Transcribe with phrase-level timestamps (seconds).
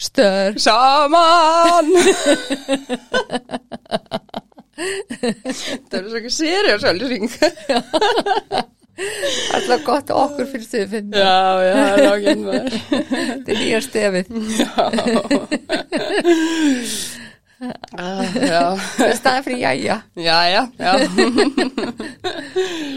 [0.00, 0.58] Stör.
[0.58, 1.86] Saman.
[5.90, 7.26] Það er svo ekki seriós ölsing
[9.54, 12.74] Alltaf gott að okkur finnst þið finn Já, já, það er nákvæm maður.
[13.30, 14.26] Þetta er nýja stefið.
[14.56, 14.84] Já,
[17.60, 19.96] Það er staðið fyrir jæja.
[20.16, 20.62] Já, já,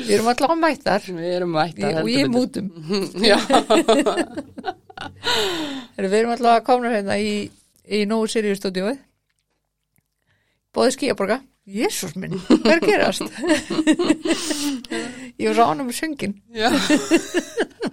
[0.07, 1.07] Við erum alltaf mættar.
[1.07, 2.69] Við erum mætta og ég mútum.
[3.29, 3.37] Já,
[5.99, 7.33] Við erum alltaf að komna hérna í,
[7.91, 9.01] í Nóu Sirius stúdíóið
[10.73, 13.27] Bóði skíaborga Jésús minn, hvað er að gerast?
[15.39, 16.67] Ég var svo ánum með söngin já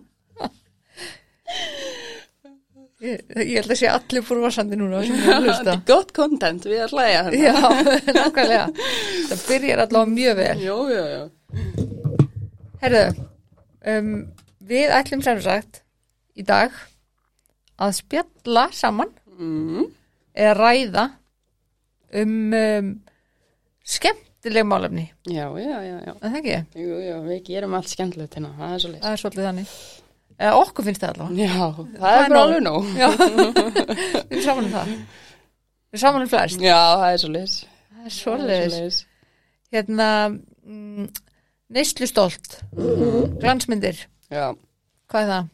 [3.05, 6.95] ég, ég held að sé allir fórvarsandi núna sem er að Gott content, við að
[6.97, 7.55] hlæja hérna Já,
[8.21, 8.67] nákvæmlega.
[9.31, 10.65] Það byrjar allavega mjög vel.
[10.65, 11.23] Jó, já, já
[12.81, 13.05] Herðu,
[13.93, 14.13] um,
[14.71, 15.83] við ætlum sem sagt
[16.39, 16.77] í dag
[17.81, 19.87] að spjalla saman mm.
[20.37, 21.07] eða ræða
[22.21, 22.91] um, um
[23.85, 26.12] skemmtileg málefni, Já, já, já, já.
[26.14, 26.59] Er það ekki?
[26.81, 29.75] Jú, já, við gerum allt skemmtilegt hérna, það er svo leys Það er svolítið þannig.
[30.41, 31.44] Eða okkur finnst það allavega.
[31.44, 31.66] Já,
[32.00, 33.08] það er bara alveg nóg Já,
[34.30, 34.92] við erum saman um það.
[34.94, 36.62] Við erum saman um flest.
[36.64, 37.56] Já, það er svo leys
[37.91, 39.00] Það er svolítið.
[39.70, 40.06] Hérna,
[40.64, 41.08] mm,
[41.77, 42.56] neyslu stolt,
[43.42, 44.00] glansmyndir,
[44.33, 44.46] Já,
[45.12, 45.50] hvað er það?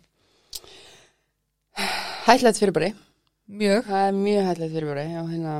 [2.26, 2.92] hættilegt fyrirbæri
[3.46, 3.82] Mjög.
[3.86, 5.56] Það er mjög hættilegt fyrirbæri já, hérna.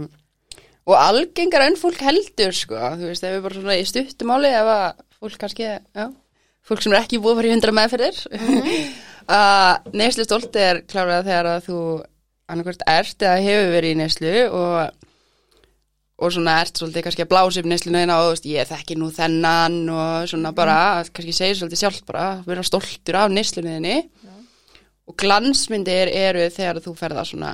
[0.86, 4.70] Og algengar enn fólk heldur sko, þú veist, ef við bara svona í stuttumáli ef
[4.76, 4.86] að
[5.18, 6.06] fólk kannski, já
[6.66, 8.16] fólk sem er ekki búið að fara í hundra meðferðir
[9.32, 11.80] að neyslu stolt er klárlega þegar að þú
[12.46, 15.06] annarkvært ert eða hefur verið í neyslu og
[16.16, 18.94] og svona ert svolítið kannski að blása upp neyslinu þína og þú veist, ég þekki
[18.96, 20.76] nú þennan og svona bara,
[21.12, 23.96] kannski segir svolítið sjálf bara, vera stoltur af neyslinu þinni.
[25.06, 27.50] Og glansmyndir eru þegar þú ferða svona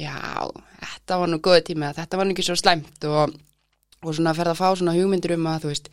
[0.00, 0.16] já,
[0.80, 3.36] þetta var nú góði tími þetta var nú ekki svo slæmt og,
[4.00, 5.92] og svona ferða að fá svona hugmyndir um að þú veist,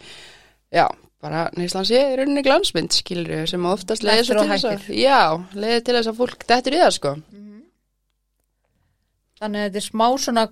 [0.74, 0.86] já,
[1.24, 5.20] bara neyslan sé í rauninni glansmynd, skilur sem oftast og til þess að já,
[5.58, 7.14] leiðir til þess að fólk dettur í það sko.
[9.38, 10.48] Þannig að þetta er smá svona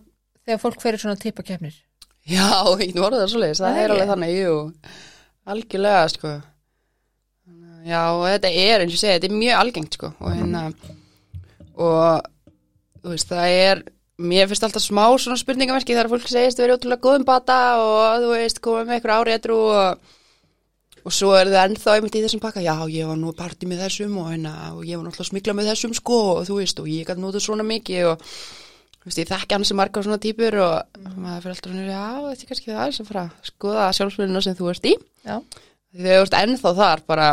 [0.46, 1.78] þegar fólk ferir svona tippakefnir.
[2.26, 2.50] Já,
[2.82, 4.54] ég orðið það svo leiðis, það er er alveg þannig, jú,
[5.54, 6.34] algjörlega, sko.
[7.86, 10.64] Já, þetta er, eins og segi, þetta er mjög algengt, sko, og hérna,
[11.86, 12.30] og,
[13.04, 13.84] þú veist, það er,
[14.26, 18.24] mér finnst alltaf smá svona spurningamerki þegar fólk segist að vera ótrúlega góðum bata og,
[18.24, 20.16] þú veist, koma með eitthvað árétru og,
[21.06, 23.70] og svo er það ennþá einmitt í þessum pakka, já, ég var nú að partí
[23.70, 26.60] með þessum og hérna, og ég var náttúrulega að smikla með þessum, sko, og þú
[26.60, 28.24] veist, og ég gæti notað svona mikið og,
[28.98, 32.08] þú veist, ég þekki hans sem margar svona típur og maður fyrir alltaf svona, já,
[32.32, 34.96] þetta er kannski það sem fara að skoða sjálfsmyndina sem þú ert í.
[35.26, 35.38] Já.
[35.94, 37.28] því þau ert ennþá þar bara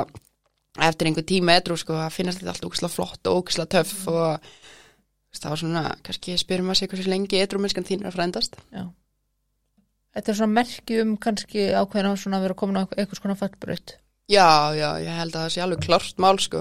[0.89, 4.37] eftir einhver tíma edru sko að finnast þetta allt ógislega flott og ógislega töff og
[4.41, 8.13] þú veist, það var svona, kannski spyrum maður sig hversu lengi edru mennskan þín er
[8.13, 8.61] að frændast.
[8.73, 8.85] Já.
[10.13, 13.39] Þetta er svona merki um kannski ákveðin á svona að vera komin á eitthvað svona
[13.41, 13.95] fallbraut.
[14.29, 16.61] já, já, ég held að það sé alveg klárt mál sko.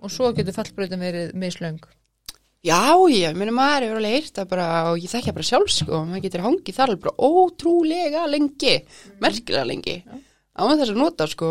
[0.00, 1.80] Og svo getur fallbrautin verið mislöng.
[2.64, 5.72] já, ég meni maður hefur alveg heyrt það bara og ég þekki það bara sjálf
[5.72, 6.00] sko.
[6.08, 8.74] Maður getur hangið þar alveg bara ótrúlega lengi
[9.20, 9.96] merkilega lengi.
[10.56, 11.50] Á þess að nota sko.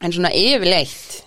[0.00, 1.26] En svona yfirleitt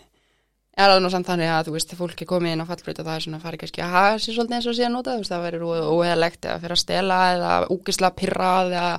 [0.74, 3.06] er það nú samt þannig að þú veist þegar fólk er komið inn á fallbreyta
[3.06, 5.14] það er svona að fara kannski að hafa sér svolítið eins og sé að nota
[5.14, 8.94] þú veist það verður óheðalegt eða fyrir að stela eða úkisla pirrað eða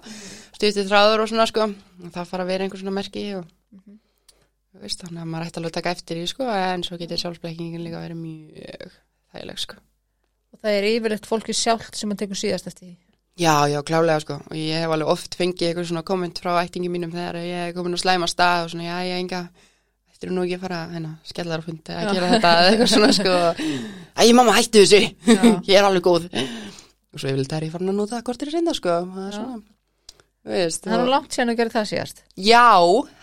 [0.55, 1.69] stýttið þráður og svona sko.
[2.15, 5.73] Það fara að vera einhver svona merki og þú veist þannig að maður ætti alveg
[5.73, 8.95] að taka eftir í sko en svo getur sjálfsblekkingin líka verið mjög
[9.35, 9.81] þægileg sko.
[10.55, 12.97] Og það er yfirleitt fólki sjálft sem að tekur síðast eftir því.
[13.35, 14.39] Já, já, klálega sko.
[14.47, 17.73] Og ég hef alveg oft fengið eitthvað svona komment frá ættingi mínum þegar ég er
[17.75, 19.41] komin á slæma stað og svona, já, ég enga
[20.15, 22.91] Þetta er nú ekki að fara, hérna, skellar á fundi að gera þetta eða eitthvað
[22.95, 23.37] svona sko.
[24.21, 25.01] Æ, mamma, hættu þessu,
[25.69, 26.29] ég er alveg góð.
[27.15, 28.95] Og svo yfirleitt er ég farin að nota kortir í reynda sko.
[29.11, 29.59] Það er svona,
[30.55, 32.23] veist Það er og- langt síðan að gera það síðast.
[32.47, 32.65] Já,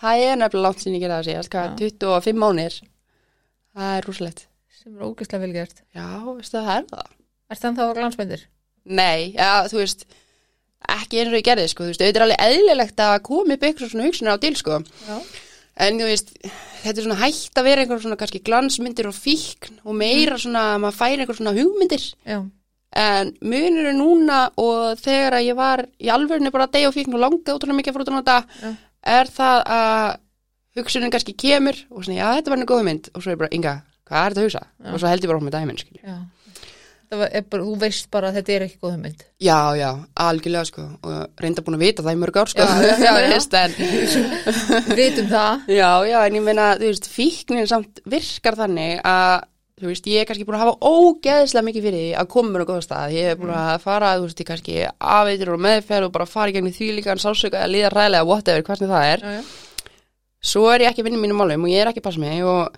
[0.04, 1.92] það er nefnilega langt sinni ég gera það síðast, hvað, Já.
[2.02, 2.78] 25 mánir
[3.72, 4.46] Það er rúslegt
[4.82, 5.78] Sem er ógeðslega vel gert.
[5.96, 7.06] Já, veistu það er það
[7.52, 7.76] Er það.
[7.78, 8.44] Þá glansmyndir?
[8.98, 10.06] Nei, já, þú veist
[10.92, 13.66] ekki eins og ég gerði, sko, þú veist, auðvitað er alveg eðlilegt að koma upp
[13.68, 14.80] eitthvað svona hugsunar á til, sko.
[15.06, 15.18] Já.
[15.78, 16.34] En þú veist,
[16.84, 20.66] þetta er svona hægt að vera einhver svona kannski glansmyndir og fíkn og meira svona,
[20.76, 22.40] að maður færi einhver svona hugmyndir Já.
[23.02, 27.16] en munur er núna og þegar að ég var í alvörinu bara deyja og fíkn
[27.16, 28.74] og langaði útrúlega mikið að fór út á nota Já.
[29.20, 30.20] er það að
[30.82, 33.52] hugsunin kannski kemur og svona, já, þetta var einu góð mynd og svo er bara,
[33.56, 33.74] Inga,
[34.08, 34.64] hvað er þetta að hugsa?
[34.68, 34.92] Já.
[34.94, 36.20] og svo held ég bara á með dæmin, skilju Já.
[37.12, 39.24] Er bara, þú veist bara að þetta er ekki góð mynd.
[39.44, 39.90] Já, já,
[40.24, 42.64] algjörlega sko og reynda búin að vita það í mörg ár sko.
[42.64, 43.58] Já, já, já,
[45.02, 45.66] vitum það.
[45.76, 49.44] já, já, en ég meina þú veist, fíknin samt virkar þannig að
[49.82, 52.64] þú veist, ég er kannski búin að hafa ógeðslega mikið fyrir því að koma mér
[52.64, 54.80] á góða stað, ég er búin að fara, þú veist, ég kannski
[55.18, 58.30] afveitur og meðferð og bara fara í gegnum því líka en sásöka að líða ræðilega,
[58.30, 59.46] whatever, hvernig það er.
[60.42, 62.70] Svo er ég ekki í mínum málum og ég er ekki passa mig og,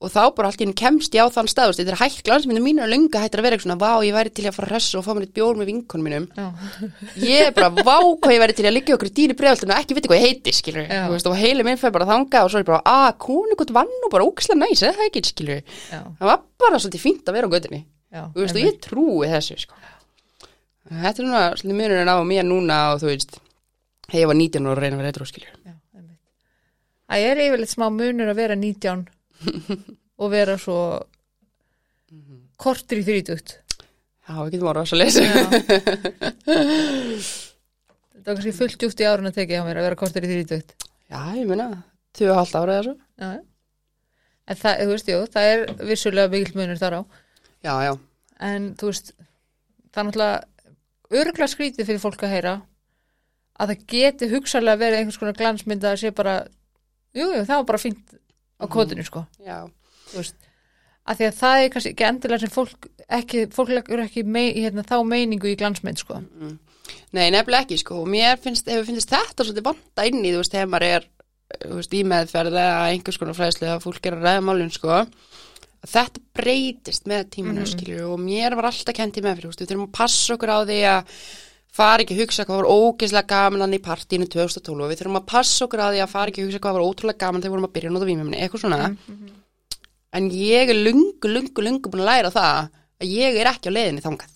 [0.00, 2.62] og þá bara allt í henni kemst ég á þann stað, þetta er hægt glansmyndu
[2.64, 4.72] mínu er löngu hættir að vera eitthvað svona, vá, ég væri til að fara að
[4.72, 6.28] ressa og fá mér eitt bjór með vinkonum mínum.
[7.20, 9.82] Ég er bara, vá, hvað ég væri til að liggja okkur í dýri bregðaltinu og
[9.82, 12.62] ekki viti hvað ég heiti, skilur veist, og heili minn fer bara þanga og svo
[12.62, 16.00] er ég bara, að, konungut vann nú bara ókslega næs, eða það ekki, skilur já,
[16.00, 17.52] það var bara svolítið fínt að vera á
[18.40, 18.72] veist, og einmitt.
[18.72, 19.76] ég trúi þessu, sko.
[20.90, 23.36] Þetta er núna, svolítið munurinn á mér núna og þú veist,
[24.08, 25.54] þegar ég var 19 og reyna að vera eitthvað, skilur.
[27.10, 29.04] Það er yfirleitt smá munur að vera 19
[30.20, 30.78] og vera svo
[32.60, 33.56] kortur í þrítugt.
[34.28, 35.22] já, við getum orðað svo leysi
[38.10, 40.30] Þetta var kannski fullt djúpt í árun að tekið á mér að vera kortur í
[40.32, 40.74] þrítugt.
[41.10, 41.66] já, ég meina,
[42.18, 43.30] 2,5 ára eða svo Já.
[44.50, 47.00] En það, þú veist, jú, það er vissulega mikill munur þar á.
[47.64, 47.92] já, já,
[48.40, 49.12] En þú veist,
[49.92, 50.38] það er náttúrulega
[51.20, 52.54] öruglega skrítið fyrir fólk að heyra
[53.60, 56.34] að það geti hugsalega verið einhvers konar glansmynd að sé bara,
[57.14, 58.14] jú, jú, það var bara fínt
[58.60, 58.66] á
[59.08, 59.24] sko.
[59.40, 59.58] já,
[60.12, 60.48] þú veist
[61.10, 64.50] að því að það er kannski ekki endilega sem fólk ekki, fólk leggur ekki mei,
[64.54, 66.20] hérna, þá meiningu í glansmynd sko.
[67.14, 70.42] Nei, nefnilega ekki, sko, og mér finnst, hefur finnst þetta svolítið vanda inn í, þú
[70.42, 71.06] veist, þegar maður er,
[71.76, 74.98] veist, í meðferð eða einhvers konar fræðslu að fólk er að ræða málun, sko,
[75.90, 79.62] þetta breytist með tímanu, mm skilju, og mér var alltaf kent í meðferð, þú veist,
[79.64, 81.14] við þurfum að passa okkur á því að
[81.74, 85.20] fara ekki að hugsa hvað var ógeðslega gaman hann í partíinu 2012 og við þurfum
[85.20, 87.50] að passa okkur á því að fara ekki að hugsa hvað var ótrúlega gaman þegar
[87.50, 88.78] við vorum að byrja að nota vímefni, eitthvað svona,
[90.18, 92.70] en ég er lungu, lungu, lungu búin að læra það
[93.00, 94.34] að ég er ekki á leiðinni þangað,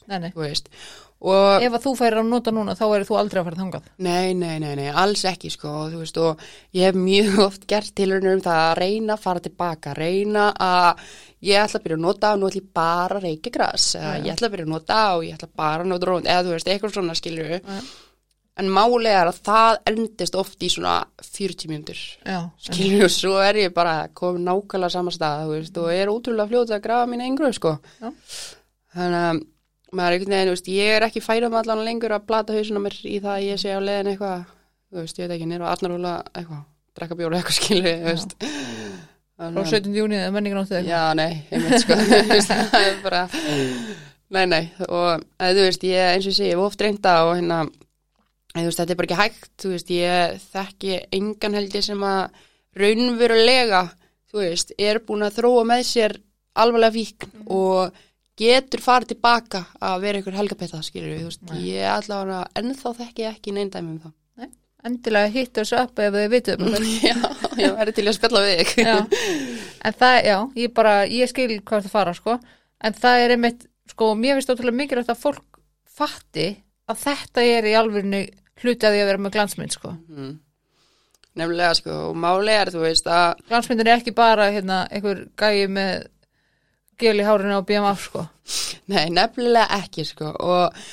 [1.24, 3.86] og ef að þú færir að nota núna þá er þú aldrei að fara þangað.
[4.04, 6.42] Nei, nei, nei, nei, alls ekki sko, veist, og
[6.76, 11.04] ég hef mjög oft gert tilhörnur um það að reyna að fara tilbaka, reyna að
[11.44, 14.16] ég ætla að byrja að nota og nú ætla ég bara að reykja gras, eða
[14.24, 16.56] ég ætla að byrja að nota og ég ætla bara að nota rónd, eða þú
[16.56, 17.80] veist, eitthvað svona skilju, Já.
[18.60, 22.04] en máli er að það endist oft í svona 40 mjöndur,
[22.68, 26.52] skilju, og svo er ég bara komin nákvæmlega sama stað, þú veist, og er útrúlega
[26.52, 27.76] fljóta að grafa mín einhverju, sko.
[28.94, 29.42] Þannig að
[29.94, 32.96] maður er einhvern veginn, veist, ég er ekki færum allan lengur að plata hausuna mér
[33.06, 34.44] í það að ég sé á leiðin eitthvað,
[34.90, 36.62] þú veist, ég veit ekki, nýra Arnarhóla eitthvað,
[36.98, 38.34] drekka bjóra eitthvað
[39.34, 39.94] Þannig að- 17.
[39.98, 40.92] júni eða menningarnóttið eitthvað.
[40.94, 41.96] Já, nei, ég veit sko,
[42.70, 43.22] það er bara,
[44.36, 45.08] nei, nei, og
[45.42, 47.58] að, þú veist, ég, eins og segi, ég hef oft reynda og hérna,
[48.54, 52.06] þú veist, þetta er bara ekki hægt, þú veist, ég þekki engan held ég sem
[52.06, 52.38] að
[52.78, 53.82] raunverulega,
[54.30, 56.16] þú veist, er búin að þróa með sér
[56.62, 57.98] alvarlega víkn og
[58.40, 61.62] getur farið tilbaka að vera einhver helgapetta, skilur við, þú veist, Nei.
[61.70, 64.14] ég allavega ennþá þekki ekki neinn dæmi um það.
[64.84, 66.74] endilega hitt þessu upp ef þið vitum um.
[67.08, 67.14] Já,
[67.62, 68.96] ég væri til að spjalla við já.
[69.88, 72.34] en það, já, ég bara ég skil hvað það fara, sko
[72.84, 73.64] en það er einmitt,
[73.94, 75.60] sko, mér finnst ótrúlega mikilvægt að fólk
[75.94, 76.48] fatti
[76.90, 78.20] að þetta er í alvörinu
[78.60, 80.34] hluti að því að vera með glansmynd, sko Mm.
[81.34, 85.64] Nefnilega, sko, og máli er, þú veist, að glansmyndin er ekki bara hérna, einhver gæi
[85.66, 86.04] með
[87.00, 88.26] gel í hárinu á BMF sko.
[88.92, 90.84] Nei, nefnilega ekki sko og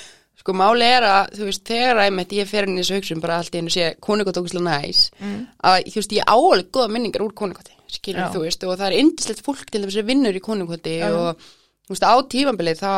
[0.41, 3.37] sko máli er að þú veist þegar einmitt ég fer inn í þessu hugsun bara
[3.41, 5.39] allt í einu sé konungott ógustlega næs mm.
[5.69, 8.31] að þú veist ég á alveg góða minningar úr konungotti skilur Já.
[8.33, 11.11] þú veist og það er indislegt fólk til þess að vinnur í konungotti Já.
[11.11, 11.43] og
[11.85, 12.93] þú veist á tímabilið þá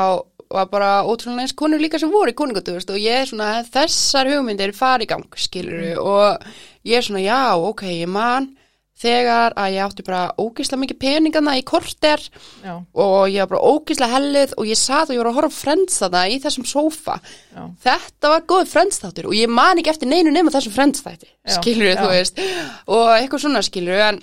[0.53, 4.29] var bara ótrúlega næst konur líka sem voru í veist og ég er svona þessar
[4.29, 6.45] hugmyndir fari í gang skilur og
[6.85, 8.53] ég er svona já ok ég man
[9.03, 12.23] þegar að ég átti bara ógislega mikið peningana í korter
[12.63, 15.57] já, og ég var bara ógíslega hellið og ég satt og ég var að horfa
[15.59, 17.19] þarna í þessum sófa.
[17.53, 20.73] Já, þetta var góð Friends þáttur og ég man ekki eftir neinu nema þessum
[21.43, 22.39] Já, skilur þú veist.
[22.87, 24.21] Og eitthvað svona skilur en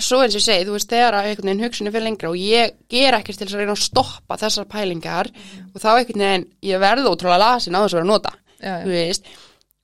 [0.00, 2.36] svo eins og ég segi, þú veist, þegar að einhvern veginn hugsunni fyrir lengra og
[2.40, 5.66] ég ger ekkert til þess að reyna að stoppa þessar pælingar Mhm.
[5.74, 8.74] og þá einhvern veginn, ég verði ótrúlega lasin á þess að vera að nota, já,
[8.84, 9.24] þú veist.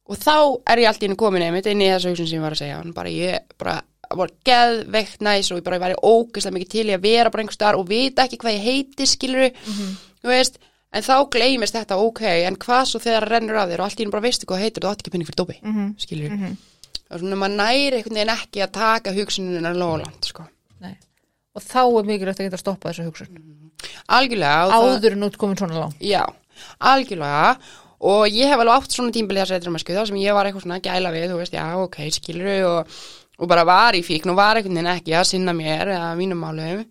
[0.08, 0.36] Og þá
[0.72, 2.62] er ég allt í henni komin einmitt inn í þessa hugsun sem ég var að
[2.62, 3.82] segja, en bara ég bara
[4.14, 7.56] var geðveikt næs og ég bara væri ógeðslega mikið til í að vera bara einhver
[7.58, 9.50] staðar og vita ekki hvað ég heiti skilur
[10.22, 10.58] þú veist,
[10.92, 13.98] en þá gleymist þetta ok, en hvað svo þegar það rennur af þér og allt
[13.98, 15.94] í henni bara veistu hvað heitir, þú átt ekki penning fyrir dópi Mhm.
[15.98, 16.56] skilur, Mhm.
[17.10, 20.46] og svona maður næri einhvern veginn ekki að taka hugsununa lóland, sko.
[20.80, 20.96] Nei.
[21.56, 23.28] og þá er mikilvægt að geta að stoppa þessu hugsun
[24.08, 26.00] algjörlega, og það- áður en út komin svona langt.
[26.00, 26.24] Já,
[26.80, 27.56] algjörlega.
[28.06, 30.64] Og ég hef alveg átt svona tímbili að setja að þar sem ég var eitthvað
[30.66, 32.86] svona gæla við, þú veist, já, ok, skilur og,
[33.36, 36.40] og bara var í fíkn og var einhvern veginn ekki að sinna mér eða mínum
[36.40, 36.84] málum.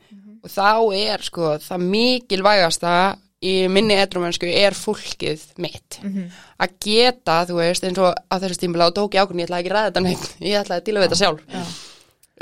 [0.46, 2.96] Og þá er sko það mikilvægasta
[3.46, 6.00] í minni edrumönsku er fólkið mitt.
[6.62, 9.66] Að geta, þú veist, eins og á þessu tímbili á tók ég ákvörðin, ég ætlaði
[9.66, 11.44] ekki að ræða þetta neitt, ég ætlaði að díla við þetta sjálf.
[11.52, 11.66] Já,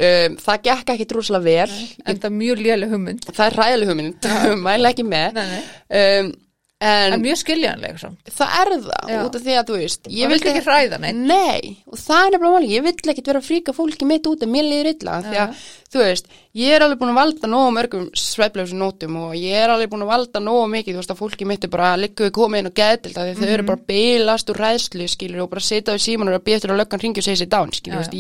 [0.08, 1.82] um, það gekk ekki drúslega vel.
[2.04, 3.28] En það er mjög léleg hugmynd.
[3.32, 4.30] Það er ræðileg hugmynd,
[4.68, 5.40] mæla ekki með.
[5.40, 6.04] Nei, nei.
[6.04, 6.34] um,
[6.82, 9.20] en en mjög skiljanleg samt það er það Já.
[9.24, 11.16] út af því að þú veist Ég vildi ekki hræða neitt.
[11.16, 14.44] Nei, og það er nefnilega máli, ég vill ekkit vera að fríka fólki mitt út
[14.44, 15.62] en mér líður illa því að,
[15.94, 16.28] þú veist,
[16.60, 20.04] ég er alveg búin að valda nógu mörgum sveflefsum nótum og ég er alveg búin
[20.04, 22.72] að valda nógu mikið, þú veist, að fólki mitt er bara að við komið inn
[22.72, 23.54] og geðdild því þau Mhm.
[23.54, 26.72] eru bara að bilast úr ræðslu, skilur og bara sita við síman og að eftir
[26.74, 28.12] að löggan ringi og segja sér dán, að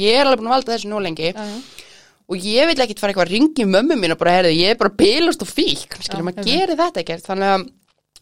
[2.29, 4.75] og ég vil ekkit fara eitthvað að ringi mömmu mín og bara, herðu, ég er
[4.79, 7.65] bara bilast og fík, skilur, Já, maður gerir þetta ekkert, þannig að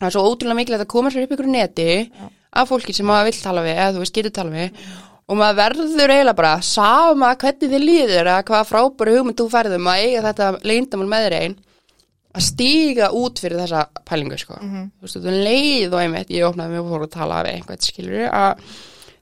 [0.01, 1.89] það er svo ótrúlega mikilvægt að koma sér upp ykkur neti
[2.51, 4.85] af fólki sem maður vill tala við eða þú veist getur tala við
[5.31, 9.91] og maður verður eiginlega bara sama hvernig þið líður eða hvað frábæri hugmynd þú færðum
[9.91, 11.59] að eiga þetta leyndamál með þér einn
[12.31, 14.57] að stíga út fyrir þessa pælingu sko.
[14.57, 17.85] þú veist, þú leið og einmitt ég opnaði mig og fór að tala við einhvern
[17.85, 18.75] skilur að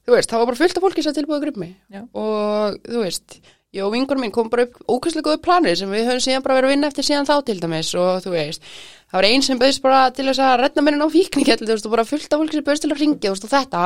[0.06, 2.04] þú veist, það var bara fullt af fólki sem tilbúið gripmi Já.
[2.14, 3.40] og þú veist
[3.78, 6.70] og vingur minn kom bara upp ókvæslega góðu planir sem við höfum síðan bara verið
[6.70, 8.66] að vinna eftir síðan þá til dæmis og þú veist,
[9.12, 11.70] það var einn sem bauðst bara til þess að redda mér inn á fíknikell þú
[11.70, 13.84] veist, og bara fullt af fólki sem bauðst til að ringja þú veist, og þetta,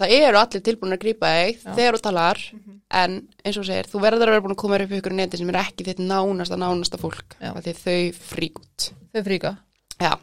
[0.00, 2.44] það eru allir tilbúin að grípa þig þegar þú talar
[2.90, 5.40] en eins og þú segir, þú verður að vera búin að koma upp ykkur neti
[5.40, 8.00] sem er ekki þitt nánasta nánasta fólk, því þau
[8.32, 9.52] frík út þau fríka
[10.00, 10.16] já,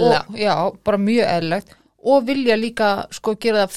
[0.00, 1.74] og, já, bara mjög eðlilegt.
[2.02, 3.68] Og vilja líka sko gera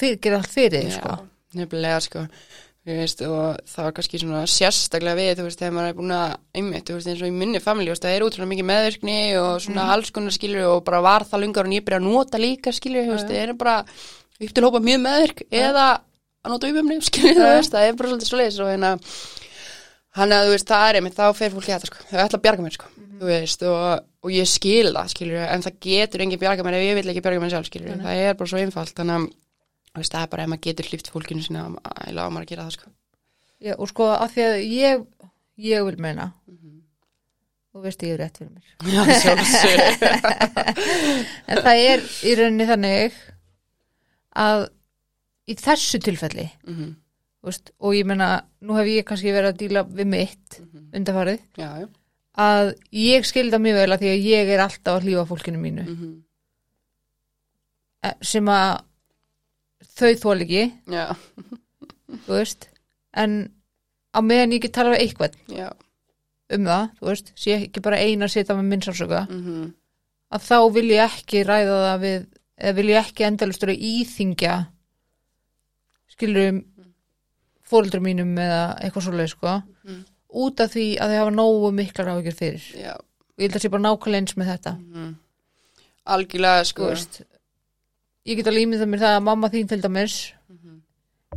[2.86, 6.34] veist, og það var kannski svona sérstaklega við, þú veist, þegar maður er búin að
[6.54, 9.82] einmitt, þú veist, eins og í minni veist, það er útrúlega mikið meðvirkni og svona
[9.82, 9.90] Mhm.
[9.96, 13.02] alls konar skilur og bara var það lungar og ég byrja að nota líka skilur,
[13.06, 13.84] þú veist, það er bara
[14.40, 16.00] upp til hópa mjög meðvirk eða
[16.44, 18.98] að nota umöfni, skilur, þú veist, það er bara svolítið svo leiðis og hérna
[20.16, 22.38] hann að þú veist, það er einmitt, þá fer fólk í þetta sko, þau ætla
[22.38, 23.18] að bjarga mér sko, Mhm.
[23.20, 26.86] þú veist, og, og ég skil það, skilur, en það getur engin bjarga mér ef
[26.86, 29.26] ég vil ekki bjarga mér sjálf, skilur, það er bara svo einfalt, þannig að
[30.02, 32.66] veist, það er bara ef maður getur hlýft fólkinu sinna að lága maður að gera
[32.68, 32.86] það sko.
[33.66, 34.94] Já, og sko að því að ég
[35.70, 36.72] ég vil meina Mhm.
[37.72, 39.02] þú veist ég er rétt fyrir mér Já,
[41.48, 43.12] en það er í rauninni þannig
[44.36, 44.66] að
[45.48, 46.90] í þessu tilfelli Mhm,
[47.40, 48.28] þú veist, og ég meina,
[48.60, 50.84] nú hef ég kannski verið að díla við mitt mhm.
[51.00, 51.88] undarfarið Já, já.
[52.36, 55.84] að ég skilda mjög vel að því að ég er alltaf að hlýfa fólkinu mínu
[55.88, 56.12] mhm,
[58.04, 58.72] eh, sem að
[59.96, 61.06] þau þól ekki, Já,
[62.26, 62.68] þú veist
[63.16, 63.36] en
[64.12, 65.68] á meðan ég get tala við eitthvað já.
[66.56, 69.66] um það, þú veist, sé ekki bara eina að setja með minnsálsöka, mhm,
[70.36, 72.26] að þá vil ég ekki ræða það við,
[72.60, 74.56] eða vil ég ekki endalustur að íþingja
[76.16, 76.60] skilur um
[77.66, 80.04] fóreldrum mínum eða eitthvað svoleið sko, Mhm.
[80.36, 82.94] út af því að þau hafa nógu miklar áhyggjur fyrir Já.
[82.94, 85.14] og ég held að sé bara nákvæmlega eins með þetta mhm.
[86.06, 86.86] Algjörlega, þú sko.
[86.92, 87.22] veist
[88.26, 90.16] ég get alveg ímyndað mér það að mamma þín til dæmis
[90.50, 90.76] Mhm,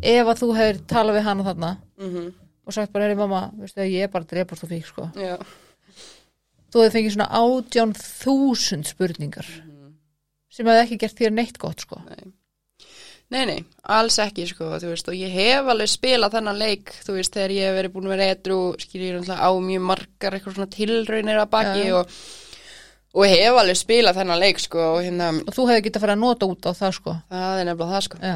[0.01, 2.27] ef að þú hefur talað við hana þarna mhm,
[2.65, 5.37] og sagt bara, herri mamma, veistu að ég er bara drepast og fík sko, Já.
[6.69, 9.95] þú hefur fengið svona átján þúsund spurningar mhm.
[10.53, 12.35] sem hefði ekki gert þér neitt gott sko Nei.
[13.29, 17.13] Nei, nei, alls ekki, sko, þú veist, og ég hef alveg spilað þennan leik, þú
[17.13, 20.37] veist, þegar ég hef verið búin að vera etru, skil ég náttúrulega á mjög margar
[20.37, 21.91] eitthvað svona tilraunir að baki já.
[21.99, 22.15] og,
[23.15, 26.17] og hef alveg spilað þennan leik, sko, og hérna, og þú hefði getað að fara
[26.17, 27.15] að nota út á það sko.
[27.33, 28.19] Það er nefnilega það, sko.
[28.21, 28.35] já,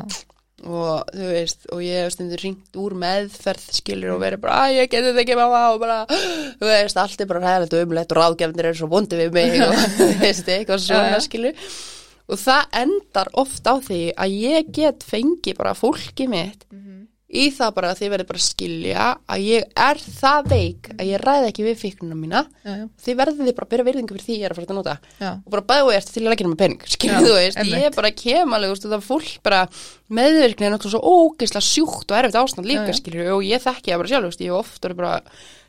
[0.63, 4.77] og þú veist, og ég hef stundur ringt úr meðferð skilur og verið bara, að
[4.80, 5.98] ég geti þetta ekki mamma og bara,
[6.60, 9.58] þú veist, allt er bara ræðilegt og umlegt og ráðgefnir eru svo bondi við mig
[9.65, 11.68] og þú veist, eitthvað svona skilur.
[12.32, 16.63] Og það endar oft á því að ég get fengi bara fólki mitt
[17.34, 21.08] í það bara að þið verður bara að skilja að ég er það veik að
[21.10, 22.42] ég ræði ekki við fíknuna mína.
[22.63, 24.70] Já, já, þið verður þið bara að byrja virðingu fyrir því ég er að fara
[24.70, 24.96] að nota.
[25.24, 27.58] Já, og bara bæði og ert til að leggja með pening skilur Já, þú veist,
[27.84, 29.62] ég bara kem alveg þú veist, það er fólk bara
[30.13, 31.02] meðvirkni er náttúrulega svo
[31.34, 34.54] ógeislega sjúkt og erfitt ástand líka skilur og ég þekki það bara sjálf veist, ég
[34.54, 35.13] hef oft orðið bara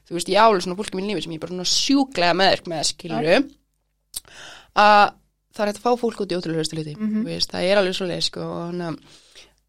[0.04, 2.36] þú veist, ég álega svona fólki í mín lífi sem ég er bara svona sjúklega
[2.36, 3.24] meðvirk með skilur
[4.74, 5.12] að
[5.54, 7.20] það er hægt að fá fólk út í ótrúlega hluti Mhm.
[7.22, 8.88] þú veist, það er alveg svo leið sko, og, hana,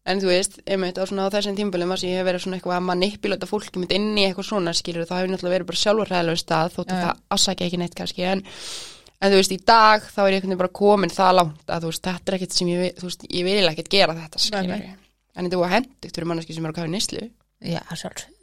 [0.06, 2.84] en þú veist, einmitt á, á þessum tímabölum að ég hef verið svona eitthvað að
[2.88, 6.42] manipulata fólki mitt inn í eitthvað svona skilur það hefur náttúrulega verið bara sjálfur hræðilega
[6.42, 7.06] stað þótt að Já, já.
[7.06, 8.44] það ásækja ekki neitt kannski en,
[9.20, 12.04] en þú veist, í dag þá er ég bara komin það langt að þú veist,
[12.06, 14.94] þetta er ekkert sem ég þú veist, ég vil ekkert gera þetta skilur Nei,
[15.36, 17.26] en þetta var hendugt fyrir manneski sem er á kafi nýslu
[17.66, 18.36] já, sjálfsög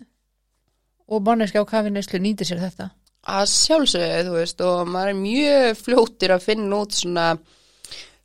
[1.13, 2.89] og manneski á kafineslu nýtir sér þetta?
[3.23, 7.27] Að sjálfsögðu, þú veist, og maður er mjög fljótir að finna út svona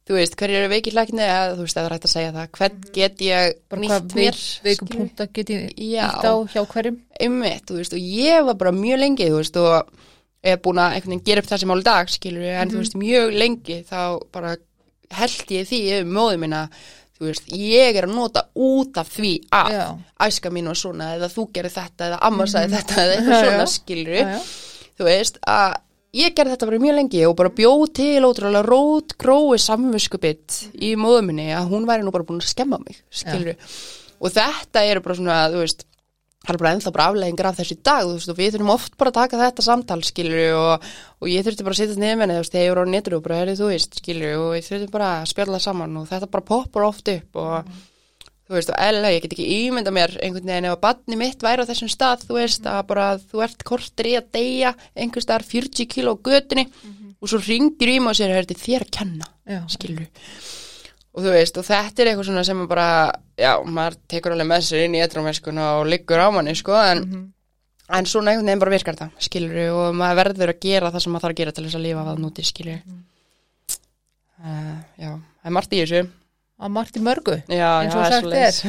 [0.09, 2.51] þú veist, hverju eru veikir lækni eða þú veist, það er hægt að segja það,
[2.59, 5.09] hvern get ég bara nýtt mér, veik, veikum skilurðu?
[5.09, 7.01] punkta get ég nýtt á hjá hverjum?
[7.21, 10.07] Einmitt, þú veist, og ég var bara mjög lengi, þú veist, og
[10.49, 13.35] er búin að einhvern veginn gera upp þessi mál dag, skilur en þú veist, mjög
[13.43, 14.01] lengi þá
[14.33, 14.55] bara
[15.19, 16.63] held ég því yfir móðu minna,
[17.19, 19.85] þú veist, ég er að nota út af því að Já.
[20.29, 23.69] æska mín var svona eða þú gerir þetta eða amma sagði þetta eða eitthvað svona
[23.75, 24.33] skilur
[24.99, 25.77] þú veist að
[26.17, 30.95] ég gerði þetta bara mjög lengi og bara bjóð til ótrúlega rót grói samviskubitt í
[30.97, 33.55] móðu minni að hún væri nú bara búin að skemma mig skilur
[34.19, 35.85] og þetta eru bara svona þú veist
[36.39, 38.73] það er bara ennþá bara afleggingar af þessu í dag þú veist og við þurfum
[38.73, 40.89] oft bara að taka þetta samtal skilur og,
[41.21, 43.25] og ég þurfti bara að setja nefn þú veist þegar ég voru á netru og
[43.27, 46.49] bara heyrðu þú veist skilur og ég þurfti bara að spjalla saman og þetta bara
[46.55, 47.73] poppar oft upp og
[48.49, 51.43] þú veist, og eðla, ég get ekki ímynda mér einhvern veginn ef að badni mitt
[51.45, 55.27] væri á þessum stað, þú veist, að bara þú ert kortir í að deyja, einhvers
[55.29, 56.65] staðar 40 kíló á götunni
[57.19, 59.61] og svo ringir í mig og sér, er þetta þér að kenna Já.
[59.69, 60.07] skilur
[61.19, 62.89] og þú veist, og þetta er eitthvað svona sem að bara
[63.37, 67.05] já, maður tekur alveg með sér inn í etrómeskuna og liggur á manni, sko en,
[67.89, 71.13] en svona einhvern veginn bara virkar það skilur, og maður verður að gera það sem
[71.13, 72.81] maður þarf að gera til þess að lifa það núti, skilur
[74.45, 76.05] uh, já, það er margt í þessu
[76.59, 77.37] Að margt í mörgu.
[77.47, 78.61] já, Eins já, og það sagt svoleiðis.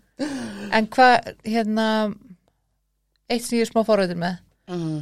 [0.76, 1.84] En hvað, hérna,
[3.32, 4.34] eitt sem ég er smá forröður með,
[4.68, 4.98] Mhm.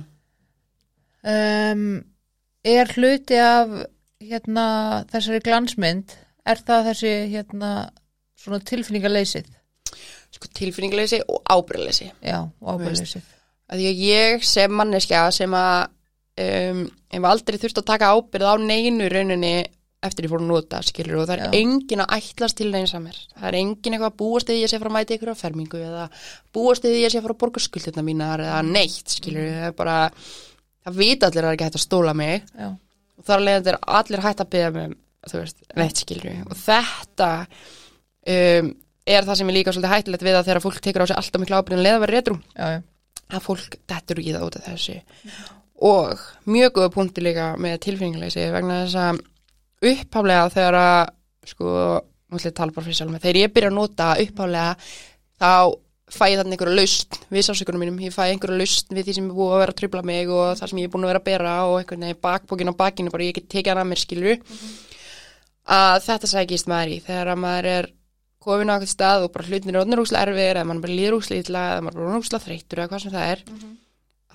[1.25, 2.04] um,
[2.64, 3.73] er hluti af,
[4.23, 4.66] hérna,
[5.11, 6.14] þessari glansmynd,
[6.47, 7.73] er það þessi, hérna,
[8.38, 9.54] svona tilfinningaleysið?
[10.28, 13.23] sko tilfinningleysi og ábyrðleysi Já, og ábyrðleysið.
[13.73, 15.88] að ég sem manneskja sem að
[16.38, 19.54] um, hef aldrei þurft að taka ábyrð á neinu í rauninni
[20.05, 21.59] eftir ég fór að nota skilur og það er Já.
[21.59, 23.17] engin að ætlast til neins að mér.
[23.35, 25.81] Það er engin eitthvað að búast eða ég sé frá að mæta ykkur á fermingu
[25.83, 26.05] eða
[26.55, 29.97] búast eða ég sé frá að borga skuldina mínar eða neitt skilur það er bara
[30.87, 32.47] það vita allir að það er ekki hægt að stóla mig.
[32.55, 32.69] Já,
[33.19, 34.95] og þar alveg er allir hægt að byggja mig
[35.28, 38.71] þú veist, neitt skilur og þetta um,
[39.09, 41.43] er það sem er líka svolítið hættilegt við að þegar fólk tekur á sig alltaf
[41.43, 41.85] miklu ábyrðin
[45.88, 49.21] og mjög góða punkti líka með tilfinningleysi vegna þess að
[49.82, 51.02] upphaflega þegar að
[51.49, 51.75] sko,
[52.28, 54.73] nú ætlum ég að tala bara fyrir sjálf með þegar ég byrja að nota upphaflega
[55.38, 55.52] þá
[56.08, 59.28] fæ ég þannig einhverja lausn við sásökunum mínum, ég fæ einhverja lausn við því sem
[59.28, 61.20] er búið að vera að trubla mig og það sem ég er búin að vera
[61.20, 64.02] að bera og einhvern veginn bakbókin á bakinu bara ég get tekið hann að mér
[64.02, 64.38] skilur
[65.68, 67.00] að þetta sækist maður í.
[67.04, 67.90] Þegar að maður er
[68.48, 71.18] komin á eitthvað stað og bara hlutin er orðnir úslega erfir eða maður bara líður
[71.18, 73.44] úslega illa eða maður bara úslega þreyttur eða hvað sem það er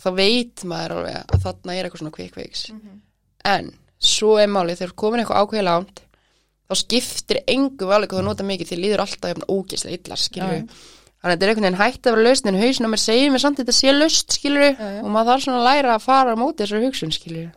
[0.04, 2.68] þá veit maður alveg að þarna er eitthvað svona quick fix.
[3.50, 3.72] En
[4.04, 6.02] svo er málið þegar komin eitthvað ákveðið langt
[6.70, 10.54] þá skiptir engu váli hvað þú nota mikið því líður alltaf jafn ógislega illa skilur
[10.54, 10.63] Já.
[11.24, 13.32] þannig að þetta er einhvern veginn hægt að vera lausn en hausin á mér segir
[13.34, 14.89] mér samt að þetta sé laust skilur já.
[15.04, 17.52] og maður þarf svona að læra að fara á móti þessari hugsun skilur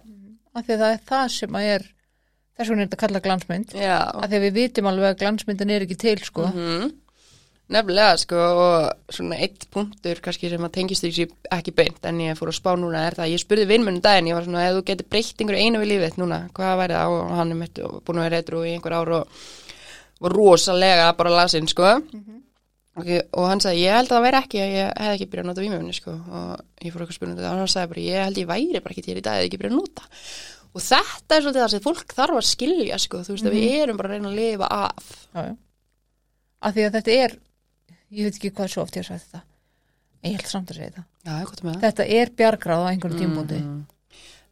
[0.56, 1.82] Af því að það er það sem að er,
[2.56, 3.72] þess vegna er þetta kallað glansmynd.
[3.76, 6.46] Já, Af því að við vitum alveg að glansmyndin er ekki til, sko.
[6.48, 6.86] Mhm.
[7.66, 11.24] Nefnilega, sko, og svona eitt punktur kannski sem að tengist því
[11.56, 14.28] ekki beint en ég fór að spá núna er það að ég spurði vinnmennum daginn,
[14.30, 17.14] ég var svona, ef þú getur breytt einhverju einu við lífið núna, hvað væri það
[17.16, 19.40] og hann er mitt og búin að vera reytur í einhver ár og
[20.22, 21.90] var rosalega bara lasinn, sko.
[22.96, 25.44] Og, og hann sagði, ég held að það væri ekki að ég hef ekki byrjað
[25.44, 28.40] að nota vímöfni, sko og ég fór eitthvað spurningu og hann sagði bara, ég held
[28.40, 30.06] ég væri bara ekki til í dag eða ekki byrjað að nota.
[30.76, 33.76] Og þetta er svolítið það sem fólk þarf að skilja, sko, þú veist, að við
[33.82, 35.12] erum bara að reyna að lifa af.
[35.34, 35.54] Já, já.
[36.66, 37.36] Af því að þetta er,
[38.10, 39.42] ég veit ekki hvað svo oft ég sagt þetta,
[40.22, 41.04] en ég held samt að segja þetta.
[41.26, 41.34] Já.
[41.82, 43.60] Þetta er bjargráð á einhverjum tímbúndi.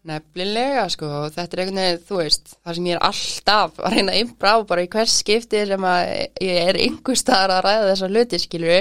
[0.05, 4.17] Nefnilega, sko, þetta er einhvern veginn, þú veist, það sem ég er alltaf að reyna
[4.21, 6.03] impra á bara í hvers skipti sem að
[6.45, 8.75] ég er einhver staðar að ræða þessa hluti, skilju,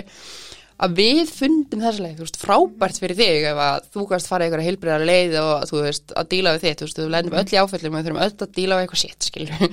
[0.84, 4.50] að við fundum þessa leið, þú veist, frábært fyrir þig ef að þú kannst fara
[4.50, 7.48] einhverja heilbriðar leið og þú veist, að díla við þitt, þú veist, við lendum öll
[7.48, 9.72] í áfællum og við þurfum öll að díla við eitthvað sitt, skilju.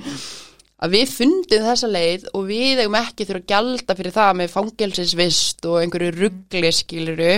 [0.81, 4.53] Að við fundum þessa leið og við eigum ekki þurfa að gjalda fyrir það með
[4.55, 7.35] fangelsisvist og einhverju ruggli, skilju,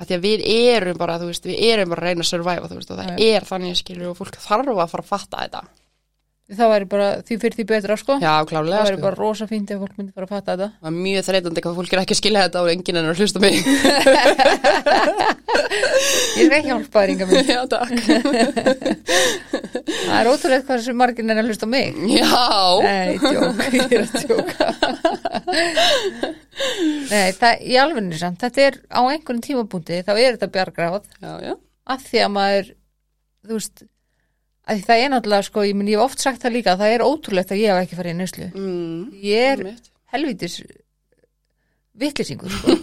[0.00, 2.68] að því að við erum bara, þú veist, við erum bara að reyna að survive,
[2.68, 5.62] og það er þannig skilur og fólk þarf að fara að fatta þetta.
[6.50, 8.16] Það væri bara, því fyrir því betra, sko.
[8.18, 9.04] Já, klálega, það væri sko.
[9.04, 10.66] bara rosa fínt ef fólk myndi fara að fatta þetta.
[10.80, 13.20] Það er mjög þreytandi hvað fólk er ekki að skilja þetta og enginn er að
[13.22, 13.54] hlusta mig.
[16.40, 17.46] Ég er ekki hjálpaðringa minn.
[17.54, 17.94] Já, takk.
[20.00, 21.86] Það er ótrúlega hvað sem margir er að hlusta mig.
[22.16, 22.26] Já.
[22.82, 24.64] Nei, tjók, ég er að tjóka.
[27.10, 30.94] Nei, það, í alvegni samt, þetta er á einhverjum tímabúndi, þá er þetta bjargráð
[31.90, 32.74] af því að maður,
[33.46, 33.84] þú veist,
[34.68, 37.04] að það er náttúrulega, sko, ég, minn, ég hef oft sagt það líka, það er
[37.06, 38.48] ótrúlegt að ég hef ekki farið í neyslu.
[38.54, 39.88] Mm, Ég er einmitt.
[40.12, 40.58] helvítis
[42.00, 42.76] vittlisingur, sko.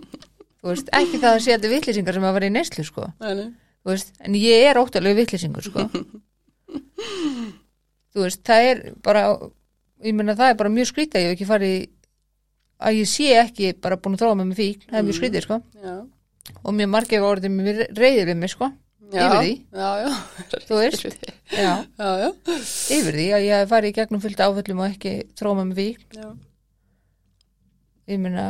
[0.62, 3.08] þú veist, ekki það að sé þetta vittlisingar sem að fara í neyslu, sko.
[3.24, 3.48] Nei, nei.
[3.82, 5.88] Þú veist, en ég er óttalega vittlisingur, sko.
[8.12, 9.24] þú veist, það er bara,
[10.04, 11.76] ég meina það er bara mjög skrítið að ég hef ekki farið
[12.82, 15.44] að ég sé ekki bara búin að þróa með mig fík, það er mjög skrítið,
[15.46, 15.58] sko.
[15.82, 15.94] Já.
[16.62, 18.70] Og mjög margir orðið mér reyðir við mig, sko.
[19.12, 19.26] Já.
[19.28, 19.52] Yfir því.
[19.76, 19.90] Já.
[20.68, 21.04] Þú veist,
[21.52, 22.28] já, Já, já.
[22.96, 25.82] yfir því að ég farið í gegnum fullt áföllum og ekki þróa með.
[26.16, 26.28] Já.
[28.12, 28.46] ég meina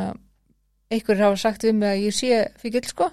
[0.93, 3.09] einhverjir hafa sagt við mig að ég sé fíkil sko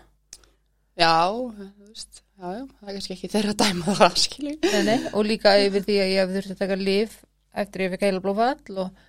[1.00, 4.54] Já, þú veist, já, já, það er kannski ekki þeirra dæma það, skilju.
[4.64, 7.14] nei, nei, og líka yfir því að ég hef þurft að taka lif
[7.64, 9.06] eftir ég fikk heila blófall og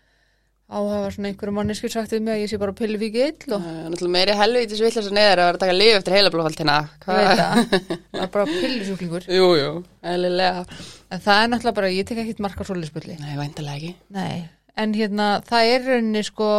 [0.71, 3.65] á hafa svona einhverju manneskjur sagt við mig að ég sé bara pillu fíkil og
[3.65, 6.31] náttúrulega meiri helvítið sem vill þess að neðar að vera að taka lif eftir heila
[6.31, 6.77] blófaldina.
[7.01, 9.71] ég veit það, það er bara pillusjúklingur Jú, jú,
[10.13, 10.63] eðlilega.
[11.11, 13.93] en það er náttúrulega bara, ég tek ekkert marka svoleiðspulli Nei, væntalega ekki.
[14.15, 14.49] Nei,
[14.85, 16.49] en hérna það er rauninni sko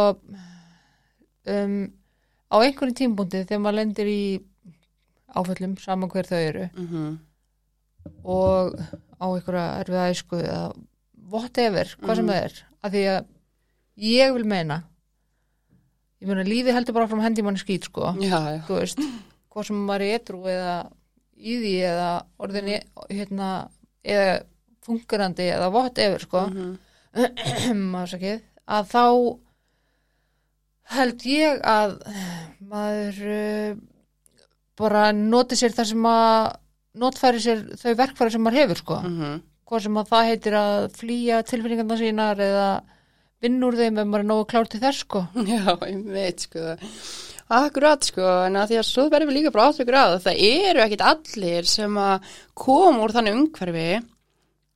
[1.49, 1.77] um,
[2.53, 4.21] á einhverjum tímbúndi þegar maður lendir í
[5.33, 7.13] áföllum saman hver þau eru Mm
[8.27, 8.73] og
[9.15, 10.63] á einhverja erfiða æsku eða
[11.31, 12.33] whatever, hvað sem Mhm.
[12.33, 13.21] það er af því að
[13.97, 14.81] ég vil meina
[16.23, 18.61] ég meina lífið heldur bara frá hendi manni skýt sko Já, já.
[18.67, 18.99] þú veist,
[19.53, 20.75] hvað sem maður er etru eða
[21.43, 22.69] í því eða orðin
[23.11, 23.49] hérna,
[24.03, 24.43] eða
[24.85, 26.77] fungerandi eða whatever sko Mhm.
[27.93, 29.03] maður sakið, að þá
[30.97, 31.93] held ég að
[32.69, 33.75] maður uh,
[34.79, 36.47] bara noti sér það sem að
[37.03, 39.41] notfæri sér þau verkfæri sem maður hefur sko, Mhm.
[39.69, 42.67] hvað sem að það heitir að flýja tilfinningarna sínar eða
[43.43, 45.25] vinna úr þeim ef maður er nógu klár til þess sko.
[45.51, 46.73] Já, ég veit, sko.
[47.53, 50.83] Akkurat, sko, en að því að svo verðum við líka bara áttökur að það eru
[50.85, 53.87] ekkit allir sem að koma úr þannig umhverfi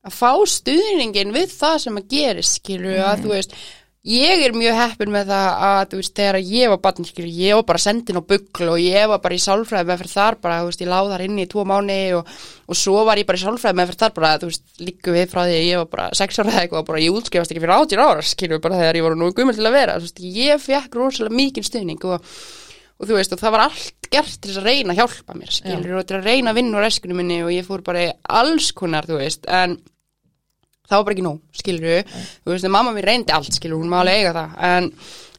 [0.08, 3.56] að fá stuðningin við það sem að gerist, skilur að þú veist,
[4.05, 7.57] ég er mjög heppin með það að, þú veist, þegar ég var barn, skilur, ég
[7.57, 10.60] var bara sendin á bugl og ég var bara í sálfræði með fyrir þar bara,
[10.62, 12.29] þú veist, ég láð þar inni í tvo mánu og,
[12.67, 15.33] og svo var ég bara í sálfræði með fyrir þar bara, þú veist, líku við
[15.33, 17.75] frá því að ég var bara sex ára eða eitthvað bara ég útskefast ekki fyrir
[17.75, 20.63] átján ára, skilur, bara þegar ég var nú gummul til að vera, þú veist, ég
[20.63, 22.31] fekk rosalega mikinn stuðning og
[22.97, 25.99] og þú veist, og það var allt gert til að reyna að hjálpa mér, skilur,
[25.99, 28.71] og til að reyna að vinna úr eskunum minni og ég fór bara í alls
[28.73, 29.75] konar, þú veist, en
[30.88, 34.00] það var bara ekki nóg, skilur, þú veist, mamma mér reyndi allt, skilur, hún má
[34.02, 34.91] alveg eiga það, en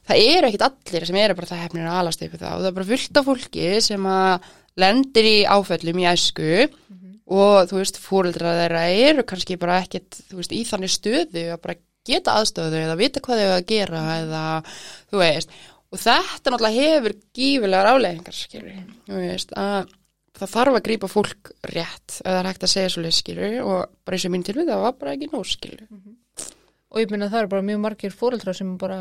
[0.09, 2.53] það eru ekkit allir sem eru bara það hefnir að alast við það.
[2.53, 4.47] Og það er bara fullt af fólki sem að
[4.79, 6.53] lendir í áföllum í æsku.
[7.29, 11.61] Og þú veist, fóreldra þeirra eru kannski bara ekkit, þú veist, í þannig stöðu að
[11.61, 11.77] bara
[12.09, 14.43] geta aðstöðu eða vita hvað þau að gera eða,
[15.11, 15.53] þú veist,
[15.89, 19.93] og þetta náttúrulega hefur gífilegar áleiðingar, skilur, þú veist, að
[20.39, 23.79] það þarf að grípa fólk rétt eða það er hægt að segja svo skilur og
[24.05, 25.87] bara eins og mín tilvið það var bara ekki nóg skilur
[26.89, 28.99] og ég minna það eru bara mjög margir fóreldrar sem bara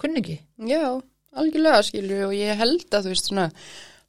[0.00, 0.96] kunningi Já,
[1.36, 3.50] algjörlega skilur og ég held að þú veist svona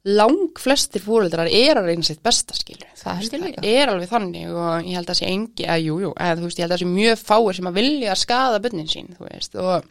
[0.08, 4.86] lang flestir fóreldrar er að reyna sitt besta skilur Það það er alveg þannig og
[4.86, 6.90] ég held að sé engi að jú, jú, eða þú veist, ég held að sé
[6.92, 9.88] mjög fáir sem að vilja að skaða bönnin sín, þú veist og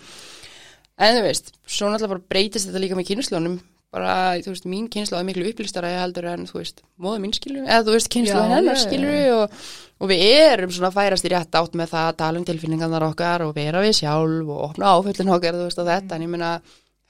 [0.97, 3.59] en þú veist, svo náttúrulega bara breytist þetta líka með kynnslónum
[3.93, 7.35] bara, þú veist, mín kynnslóð er miklu upplýstara ég heldur en, þú veist, móðu mín
[7.35, 9.61] skilur eða þú veist, Já, hennar skilur og,
[10.01, 13.05] og við erum svona að færast í rétt átt með það að tala um tilfinningarnar
[13.07, 16.17] okkar og vera við sjálf og opna áföllin okkar, þú veist, og þetta.
[16.17, 16.49] En ég meina,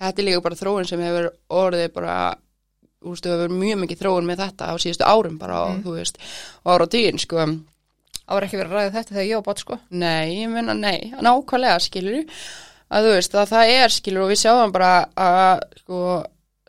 [0.04, 1.32] þetta er líka bara þróun sem hefur
[1.64, 2.20] orðið bara
[3.02, 5.98] þú veist, hefur verið mjög mikið þróun með þetta á síðustu árum bara, og, þú
[5.98, 6.22] veist,
[6.64, 7.50] og ára og tíðin, sko.
[8.28, 9.76] Var ekki verið að ræða þetta þegar ég var bát sko.
[9.96, 12.18] Nei, ég meina nei, nákvæmlega skilur
[12.88, 16.02] að þú veist að það er skilur og við sjáum bara að sko,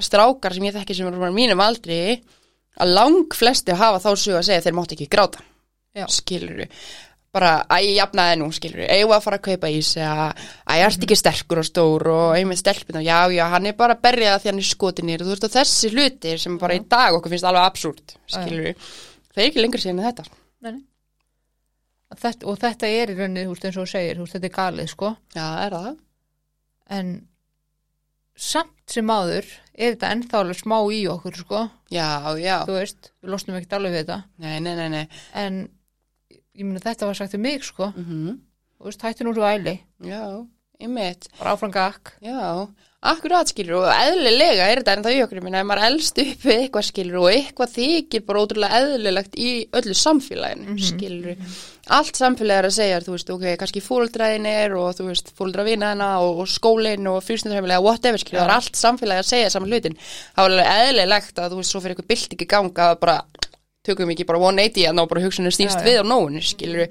[0.05, 1.99] strákar sem ég þekki sem eru bara mínum aldri
[2.79, 5.45] að lang flesti hafa þá sög að segja að þeir mátt ekki gráta.
[5.97, 6.05] Já.
[6.13, 6.67] skilur
[7.35, 10.27] bara að ég jafnaði nú skilur eigum við að fara að kaupa ís eða
[10.79, 14.05] ég ert ekki sterkur og stór og einmitt stelpina já já hann er bara að
[14.07, 16.85] berja það því hann er skotinir og þú veist og þessi hlutir sem bara í
[16.89, 18.71] dag okkur finnst alveg absúrt skilur
[19.39, 20.25] það er ekki lengur síðan en þetta.
[20.67, 20.79] Nei,
[22.17, 24.49] þetta, og þetta er í rauninni, þú veist, eins og þú segir, þú veist, þetta
[24.49, 25.91] er galið, sko, já er það?
[26.99, 27.13] En
[28.49, 31.63] samt sem áður er þetta ennþá alveg smá í okkur, sko,
[31.95, 32.09] já
[32.43, 32.57] já.
[32.67, 35.05] Þú veist, við losnum ekkert alveg við þetta, nei nei nei nei.
[35.39, 35.59] En
[36.59, 38.39] ég meina þetta var sagt um mig, sko, mhm.
[38.79, 40.23] Þú veist, hættu nú svo æli, Já,
[40.79, 45.41] einmitt, bara áfram gakk, já, akkurat skilur og eðlilega er þetta en það í okkur,
[45.45, 49.51] minna, ef maður elst upp við eitthvað skilur og eitthvað þykir bara ótrúlega eðlilegt í
[49.79, 51.37] öllu samfélaginu, skilur,
[51.95, 56.09] allt samfélag er að segja, þú veist, ok, kannski fóldræðin er og þú veist, fóldravinaðina
[56.25, 59.97] og, og skólinn og fyrstundarheimilega, whatever, skilur, það er allt samfélag að segja saman hlutin,
[60.35, 63.17] þá er eðlilegt að þú veist, svo fyrir eitthvað bylting í ganga að bara,
[63.87, 65.87] tökum ekki bara 180 að ná bara hugsunum stýrst Já, já.
[65.87, 66.91] við á nóinu, skilur,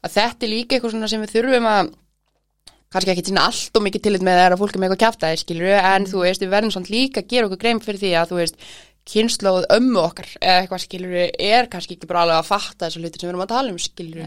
[0.00, 1.94] að þetta er líka eitthvað sem við þurfum að
[2.96, 5.40] kannski ekki sína allt og mikið tillit með það að fólk er með eitthvað kjaftaði
[5.42, 8.32] skilur en þú veist við verðum svona líka að gera okkur grein fyrir því að
[8.32, 8.68] þú veist
[9.06, 13.20] kynnslóð ömmu okkar eða eitthvað skilur er kannski ekki bara alveg að fatta þessu hluti
[13.20, 14.24] sem við erum að tala um skilur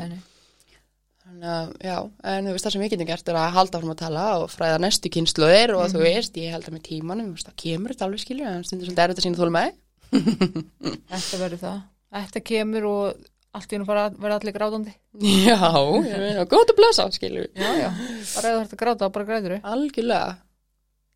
[1.30, 1.98] þannig að já
[2.32, 4.54] en þú veist það sem við getum gert er að halda áfram að tala og
[4.54, 7.94] fræða næstu kynnslóðir og þú veist ég held að með tímanum þú veist, það kemur
[7.94, 9.76] þetta alveg skilur en stundur svolítið er þetta sína þólum með.
[11.12, 11.82] Þetta verður það,
[12.16, 13.20] þetta kemur og
[13.56, 14.94] allt í hennu bara verða allir grátandi,
[15.48, 17.90] já, meina, góð að blessa skilur já, já,
[18.36, 20.38] bara ef þú ert að gráta, bara græður þau, algjörlega.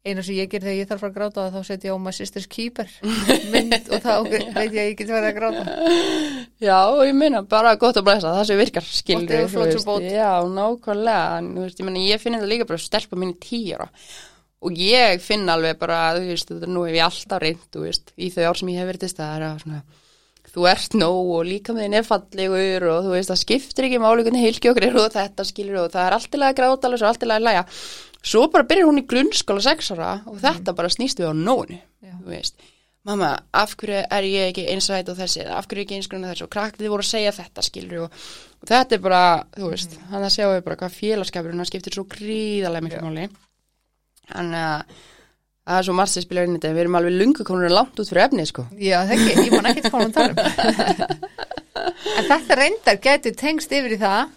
[0.03, 2.03] Eina sem ég ger þegar ég þarf að fara að gráta þá setja ég á
[2.03, 2.89] my sister's keeper
[3.53, 5.77] mynd og þá veit ég að ég get verið að gráta.
[6.59, 8.89] Já, ég meina bara gott að blæsa, það sem virkar
[9.53, 10.03] Gott bót.
[10.03, 13.87] Já, nákvæmlega, veist, ég meina ég finn þetta líka bara stelpa minni tíra
[14.63, 18.29] og ég finn alveg bara, þú veist, nú hef ég alltaf reynd, þú veist, í
[18.33, 19.81] þau ár sem ég hef verið til staðar að svona,
[20.53, 24.01] þú ert nóg og líka með þinn er fallegur og þú veist, það skiptir ekki
[24.03, 27.09] máli hvernig heilgjókir eru og þetta skilur og það er alltilega að gráta alveg svo
[27.09, 27.63] alltilega að læja
[28.23, 31.79] svo bara byrjar hún í grunnskóla sex ára og þetta bara snýst við á nónu
[32.03, 32.13] Já.
[32.21, 32.55] þú veist,
[33.03, 36.29] mamma, af hverju er ég ekki einsætt og þessi, af hverju er ég ekki einskona
[36.31, 36.45] þessi?
[36.45, 38.21] Og krakkið voru að segja þetta skilur og,
[38.63, 39.23] og þetta er bara,
[39.57, 40.05] þú veist, Mhm.
[40.13, 43.25] hann að sjá við bara hvað félagskapurinn skiptir svo gríðarlega miklu máli.
[44.31, 44.85] Hann að
[45.63, 47.99] það er svo margt sem spilar inn í þetta, við erum alveg lungu komin langt
[48.01, 48.65] út fyrir efnið sko.
[48.79, 51.29] Já, það ekki, ég man ekkert hvað hún tala um.
[52.13, 54.33] En þetta reyndar getur tengst yfir í það.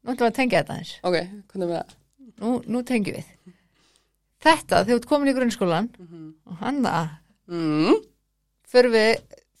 [0.00, 1.16] Nú ætlum við að tengja þetta eins ok,
[1.50, 1.96] hvernig með það?
[2.40, 3.32] Nú, nú tengjum við.
[4.40, 7.10] Þetta, þegar þú ert komin í grunnskólan og hann að
[7.52, 7.98] mm.
[8.70, 9.10] fyrir við,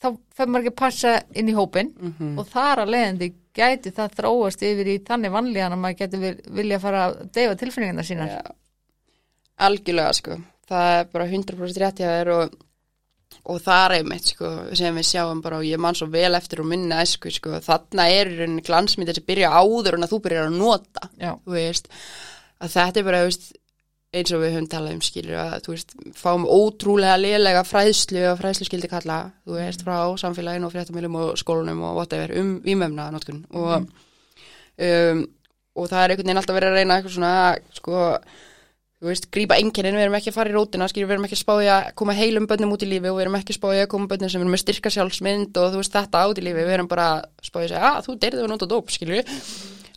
[0.00, 3.92] þá fyrir maður ekki að passa inn í hópin Mm og þar að leiðandi gæti
[3.92, 8.30] það þróast yfir í þannig vanlíðan að maður vil, vilja fara að deyfa tilfinningarna sínar.
[8.30, 8.54] Já,
[9.66, 10.40] algjörlega sko.
[10.70, 12.58] Það er bara 100% rétt hjá þér og,
[13.50, 16.62] og það er einmitt sko sem við sjáum bara og ég man svo vel eftir
[16.62, 18.34] og minna esku sko, þarna er
[18.66, 21.90] glansmyndir sem byrja áður en að þú byrjar að nota Já, þú veist,
[22.60, 23.50] að þetta er bara veist,
[24.10, 28.38] eins og við höfum talað um skilur að þú veist, fáum ótrúlega lélega fræðslu og
[28.40, 33.10] fræðslu skildi kalla þú veist, frá samfélaginu og fréttamilum og skólunum og whatever, um vímöfna
[33.14, 33.86] notkun og
[34.80, 35.26] um,
[35.78, 37.34] og það er einhvern veginn alltaf verið að reyna eitthvað svona,
[37.76, 38.00] sko
[39.00, 41.38] þú veist, grípa enginn, við erum ekki að fara í rótina skilur, við erum ekki
[41.38, 43.82] að spája að koma heilum bönnum út í lífi og við erum ekki að spája
[43.86, 46.60] að koma bönnum sem erum með styrka sjálfsmynd og þú veist, þetta át í lífi,
[46.60, 49.24] við erum bara að spája að segja, að þú deyrið að nota dóp, skilur.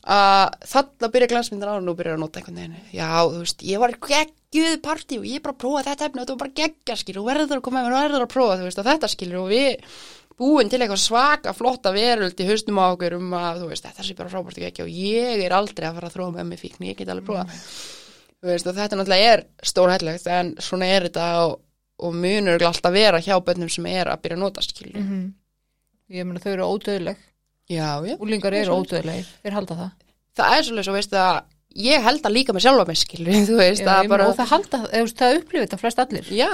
[0.03, 2.79] Að þarna byrja glansmyndin á og nú byrja að nota einhvern veginn.
[2.91, 6.35] Já, þú veist, ég var geggjuð partí og ég bara prófaði þetta efni og þetta
[6.35, 8.67] var bara geggja skilur og verður að koma og verður að prófa þú
[18.51, 21.59] veist, þetta mig náttúrulega er stórhællegt en svona er þetta og,
[22.03, 25.05] og munur alltaf vera hjá bönnum sem er að byrja að nota skilur mm
[26.13, 27.17] ég meina þau eru ódöðleg
[28.19, 29.91] Úlingar eru ódöðleg, þeir halda það.
[30.37, 31.35] Það er svolítið svo veist að
[31.83, 32.99] ég held að líka með sjálfa mig
[34.27, 34.51] og það
[35.21, 36.31] það upplifir þetta flest allir.
[36.35, 36.53] Já,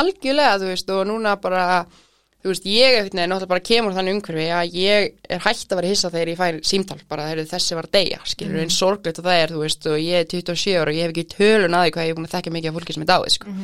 [0.00, 1.66] algjörlega þú veist og núna bara
[2.38, 5.90] þú veist ég eitthvað náttúrulega bara kemur þannig umhverfi að ég er hægt að vera
[5.90, 9.26] hissa þegar ég fær símtal bara þegar þessi var að deyja skilur eins sorglegt og
[9.26, 11.84] það er þú veist og ég er 27 ára og ég hef ekki tölun að
[11.84, 13.56] því hvað ég er búin að þekka mikið af fólki sem er dáið sko.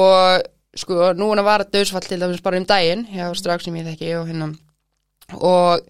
[0.00, 0.48] og
[0.84, 4.32] sko núna var döðsfall til dæmis bara um daginn hjá strax sem ég þekki og
[4.32, 4.50] hérna
[5.36, 5.84] og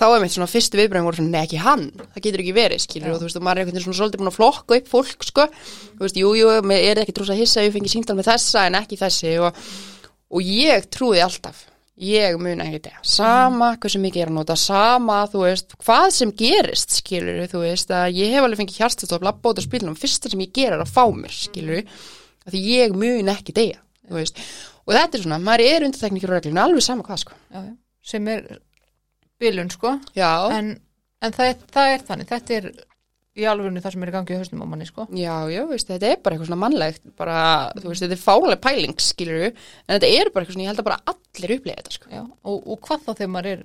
[0.00, 2.82] þá er mitt svona fyrstu viðbröðum voru svona, nei ekki hann, það getur ekki verið
[2.84, 3.12] skilur Já.
[3.12, 5.26] og þú veist, og maður er einhvern veginn svona svolítið búin að flokka upp fólk
[5.28, 5.46] sko,
[5.98, 8.78] þú veist, jú, jú, er ekki trús að hissa ég fengi síntal með þessa en
[8.80, 9.60] ekki þessi og,
[10.30, 11.66] og ég trúði alltaf,
[12.00, 16.06] ég mun ekki þetta, sama hversu mikið ég er að nota, sama, þú veist, hvað
[16.16, 20.46] sem gerist skilur, þú veist, að ég hef alveg fengið út á spilnum, fyrsta sem
[20.46, 21.84] ég ger er að fá mér, skilur,
[22.46, 24.42] að því ég mun ekki deyja, þú veist,
[24.86, 27.40] og þetta er svona, maður er undirteknikir og reglinu, alveg sama hvað, sko.
[27.50, 27.64] já,
[28.10, 28.46] sem er
[29.40, 29.96] bilun sko.
[30.16, 30.74] Já, en,
[31.24, 32.70] en það, er, það er þannig, þetta er
[33.38, 35.06] í alvegni það sem er í gangi í hausnum á manni sko.
[35.14, 37.40] Já, já, veist, þetta er bara eitthvað svona mannlegt bara,
[37.76, 40.82] þú veist, þetta er fálega pæling, skilur en þetta er bara eitthvað svona, ég held
[40.82, 42.10] að bara allir upplifa þetta, sko.
[42.10, 43.60] já, og, og hvað þá þegar maður er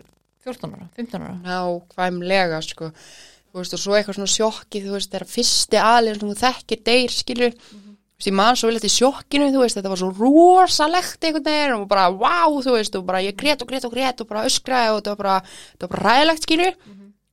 [0.46, 1.36] 14 ára, 15 ára?
[1.48, 2.92] Nákvæmlega, sko.
[3.56, 6.80] Þú veist, og svo eitthvað svona sjokki, þú veist, þegar fyrsti alinn sem þú þekkir
[6.86, 10.12] deyr, skilur þú veist, ég man svo vel eftir sjokkinu, þú veist, þetta var svo
[10.14, 13.24] rosalegt einhvern veginn og bara, wow, þú veist, og bara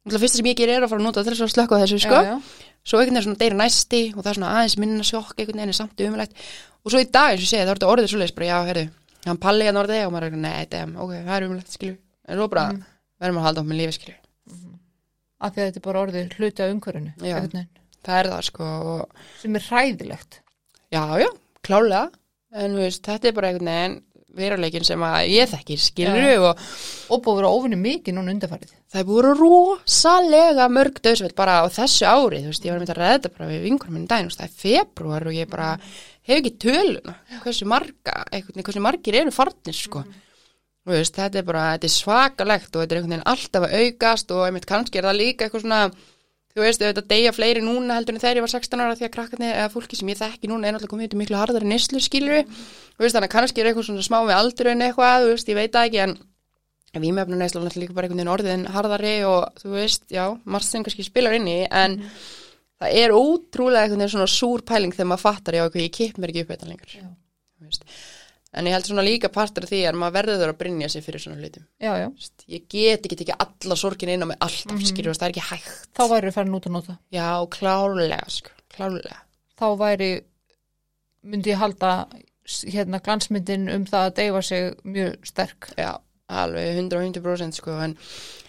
[0.03, 0.21] ræðilegt, mm -hmm.
[0.23, 1.99] fyrsta sem ég gerir er að fara að nota til þess að slökka á þessu,
[1.99, 2.19] sko.
[2.19, 2.37] Já, já.
[2.85, 5.69] svo einhvern veginn svona deyri næsti og það er svona aðeins minna sjokk einhvern veginn
[5.69, 6.33] er samt umlægt
[6.85, 8.89] og svo í dag eins og segi það er þetta orðið svoleiðis bara já, heyrðu,
[9.27, 11.97] hann palli hérna orðið og maður er damn, ok, það er umlægt skilju,
[12.29, 12.83] en svo bara Mhm.
[13.21, 14.19] verðum að halda á með lífi skilju,
[15.41, 17.13] af því að þetta er bara orðið hluti af umhverfinu
[18.03, 19.09] það er það sko og,
[19.41, 20.41] sem er hræðilegt.
[20.91, 21.29] Já, já,
[21.63, 22.11] klálega
[22.53, 24.03] en veist, þetta er bara einhvern veginn
[24.37, 26.63] veruleikin sem að ég þekkir skilju og
[27.13, 31.61] og búið að óvinni mikið núna undarfærið það er búið að rosalega mörg döðsveld bara
[31.65, 34.09] á þessu ári, þú veist, ég var með að ræða þetta bara við vingurum minn
[34.11, 35.69] daginn, það er februar og ég bara
[36.29, 40.05] hef ekki töluna hversu marga, veginn, hversu margir eru farnir, sko.
[40.83, 43.77] Þú veist, þetta er bara, þetta er svakalegt og þetta er einhvern veginn alltaf að
[43.81, 45.83] aukast og einmitt kannski er það líka eitthvað svona
[46.53, 49.15] þú veist, þetta deyja fleiri núna heldur en þegar ég var 16 ára því að
[49.17, 52.45] krakkarnir eða fólki sem ég þekki núna er náttúrulega komið í miklu harðari neslu skilur
[52.45, 55.53] þú veist, þannig að kannski er eitthvað svona smá með aldur en eitthvað, þú veist,
[55.53, 56.17] ég veit ekki en
[57.01, 60.85] vímefnum neysla náttúrulega líka bara einhvern veginn orðin harðari og þú veist, já, margt sem
[60.85, 62.03] kannski spilar inn í en
[62.83, 66.21] það er ótrúlega einhvern veginn svona súr pæling þegar maður fattar já, ok, ég kipp
[66.21, 66.53] mér ekki upp
[68.55, 71.21] en ég held svona líka partur af því að maður verður að brinja sig fyrir
[71.25, 71.65] svona hlutum.
[71.81, 74.83] Já, já, Þú veist, ég get ekki tekið alla sorgin inn á mig alltaf, mm
[74.83, 75.15] Mhm.
[75.17, 75.89] það er ekki hægt.
[75.97, 76.99] Þá væri farin út að nota.
[77.13, 79.17] Já, klálega, sko, klálega
[79.59, 80.11] þá væri
[81.25, 82.09] myndi ég halda
[82.67, 85.69] hérna glansmyndin um það að deyfa sig mjög sterk.
[85.79, 85.93] Já,
[86.29, 87.97] alveg 100-100% sko, en,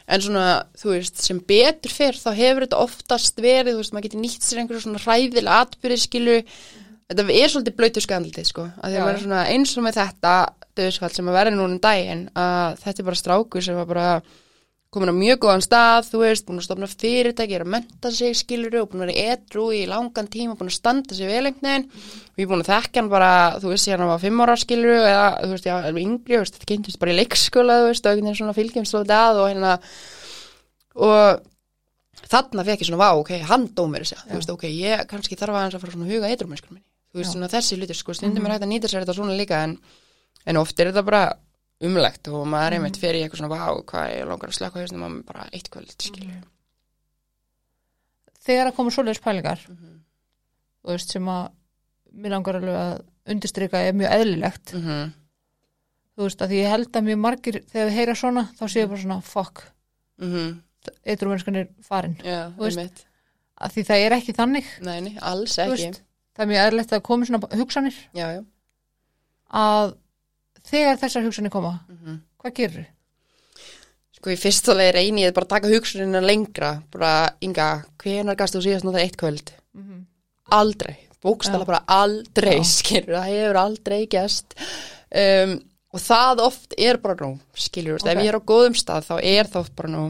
[0.07, 0.45] en svona,
[0.79, 4.41] þú veist, sem betur fyrr þá hefur þetta oftast verið, þú veist, maður getur nýtt
[4.47, 6.37] sér einhverju svona hræðilega atbyrði skilu,
[7.13, 10.37] þetta er svolítið blöytu skandaldið, sko, að því að svona eins og með þetta
[10.77, 14.07] döðsfall sem að vera núna um daginn, að þetta er bara strákur sem var bara
[14.93, 18.35] komin á mjög góðan stað, þú veist, búin að stofna fyrirtæki, er að menta sig,
[18.37, 21.65] skilur og búin að vera edru í langan tíma, búin að standa sig vel einhvern
[21.65, 21.87] veginn.
[22.29, 23.31] Og ég er búin að þekka hann bara,
[23.63, 26.43] þú veist, síðan hann var fimm ára skilur eða, þú veist, já, er yngri, þú
[26.43, 29.41] veist, þetta kynntist bara í leikskóla, þú veist, og einhvern veginn svona fylgjumst svolítið að
[29.41, 29.73] og hérna
[30.93, 35.39] og þarna fekk ég svona, vá, ok, hann dómir þessi, þú veist, ok, ég kannski
[35.39, 38.13] þarf aðeins að fara svona að huga eitrumennskur minni, þú veist, svona þessi hlutir, sko,
[38.17, 39.77] stundum er hægt að nýta sér þetta svona líka en,
[40.45, 41.23] en oft er þetta bara
[41.83, 44.79] umlegt og maður er einmitt fyrir í eitthvað svona, vá, hvað ég langar að slaka
[44.81, 46.41] hausnum að bara eitt kvöld, skilur
[48.43, 49.93] þegar að koma svoleiðis pælingar mm
[50.83, 51.43] þú veist sem að
[52.13, 52.93] mér langar alveg að
[53.33, 54.73] undirstrika er mjög eðlilegt.
[54.73, 55.13] -hmm.
[56.15, 59.01] þú veist að ég held að mjög margir þegar við heyra svona þá séu bara
[59.01, 59.63] svona fuck,
[60.19, 60.61] Mm -hmm.
[61.05, 63.05] eitthvað mennskan er farin einmitt.
[63.57, 64.65] að því það er ekki þannig.
[64.81, 65.93] Nei, nei, alls ekki.
[66.33, 68.41] Það er mjög eðlilegt að komi svona hugsanir Já, já.
[69.49, 69.95] að
[70.63, 72.87] þegar þessar hugsanir koma Mm hvað gerir
[74.23, 76.81] Sko, í fyrsta leið reyni ég bara að taka hugsunina lengra.
[76.91, 79.51] Bara, Inga, hvenar gafst þú síðast nú það eitt kvöld?
[79.73, 80.05] mm -hmm.
[80.49, 80.95] Aldrei.
[81.23, 83.15] Bókstala bara aldrei, skilur.
[83.15, 84.55] Það hefur aldrei gæst.
[85.11, 85.59] Um,
[85.93, 87.99] og það oft er bara nú, skilur.
[87.99, 88.15] Okay.
[88.15, 90.05] Ef ég er á góðum stað, þá er það bara nú.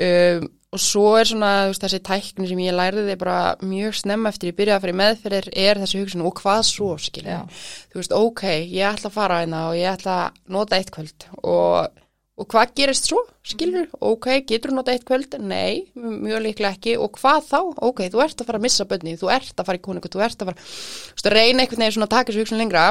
[0.00, 4.30] Um, og svo er svona, veist, þessi tækni sem ég lærði þið bara mjög snemma
[4.30, 7.32] eftir ég byrjaði að fara í meðferðir er þessi hugsun og hvað svo, skilur.
[7.32, 7.64] Já.
[7.90, 11.26] þú veist, ok, ég ætla að fara hérna og ég ætla að nota eitt kvöld
[11.42, 12.04] og,
[12.38, 15.34] og hvað gerist svo, skilur ok, getur þú nota eitt kvöld?
[15.42, 17.58] Nei, mjög líklega ekki og hvað þá?
[17.90, 20.22] Ok, þú ert að fara að missa bönni, þú ert að fara í kóningu, þú
[20.28, 22.86] ert að fara, þú veist, að reyna einhvern veginn svona að taka þessu hugsun lengra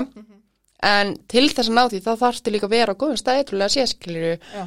[0.85, 3.65] en til þess að ná því þá þarftu líka að vera á góðum stað eitthvað
[3.65, 4.61] að sé, skilur Já.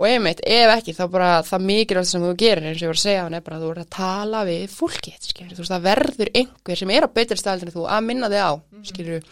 [0.00, 2.98] Og einmitt, ef ekki, þá bara það mikilvægt sem þú gerir, eins og ég var
[2.98, 5.72] að segja hann er bara að þú ert að tala við fólkið, skilur þú veist,
[5.74, 8.52] það verður einhver sem er á betri staðaldinu þú að minna þig á,
[8.88, 9.26] skilur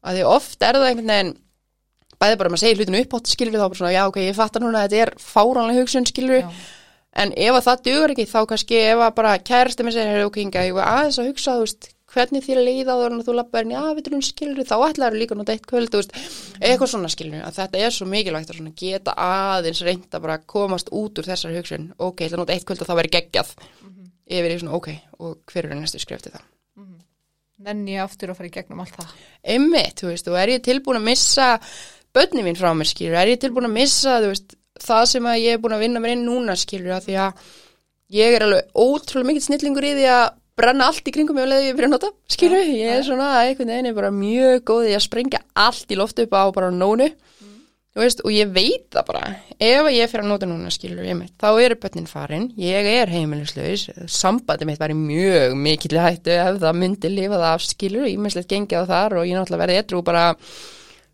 [0.00, 1.32] að því oft er það einhvern veginn
[2.20, 4.36] bæði bara að maður segir hlutinu upp átt, skilur þá bara svona, já, ok, ég
[4.38, 6.50] fattar núna að þetta er fáránlega hugsun, skilur Já.
[7.24, 10.36] en ef að það dugur ekki, þá kannski ef að bara kærasti með segir, ok,
[10.44, 13.34] Inga, ég var aðeins að hugsa, þú veist, hvernig þér leiða áður en að þú
[13.38, 16.14] lappar inn, já, við trúum skilur þá ætlaður líka að nota eitt kvöld, þú veist
[16.58, 20.90] eitthvað svona skilur, að þetta er svo mikilvægt að geta aðeins reynda bara að komast
[20.90, 23.54] út úr þessar hugsun, ok, ég ætla að nota eitt kvöld og það væri geggjað
[24.30, 24.90] yfir í svona, ok,
[25.22, 26.46] og hver eru næstu skrefti það?
[27.60, 29.16] Nenni ég aftur að fara í gegnum allt það?
[29.52, 31.48] Einmitt, þú veist, og er ég tilbúin að missa
[32.16, 35.56] börni mín frá mér, skilur, er ég tilbúin að missa, veist, það sem að ég
[35.58, 37.50] er búin að vinna mér inn núna, skilur, að því að
[38.16, 40.24] ég er alveg ótrúlega mikill snillingur í því að
[40.60, 43.32] brenna allt í kringum mig og leiði ég fyrir að nota, skilur, ég er svona
[43.42, 46.70] einhvern veginn er bara mjög góð í að sprengja allt í loftu upp á bara
[46.74, 47.10] nónu,
[47.90, 49.22] þú veist, og ég veit það bara,
[49.58, 53.10] ef ég fyrir að nota núna, skilur, ég mitt, þá eru börnin farin, ég er
[53.10, 58.52] heimilislaus, sambandi mitt væri mjög mikill hættu ef það myndi lifa það af, skilur, ímislegt
[58.52, 60.28] gengið á þar og ég náttúrulega verði etru bara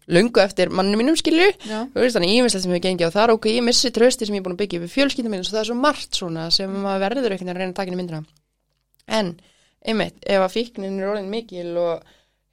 [0.06, 3.90] löngu eftir mannu mínum, veist, þannig ímislegt sem ég gengið á þar, ok, ég missi
[3.90, 6.20] trösti sem ég er búin að byggja við fjölskyldum minn, svo það er svo margt
[6.20, 8.26] svona sem maður verður einhvern veginn að reyna að taka inn í myndina.
[9.06, 9.36] En,
[9.86, 12.06] einmitt, ef að fíknin er orðin mikil og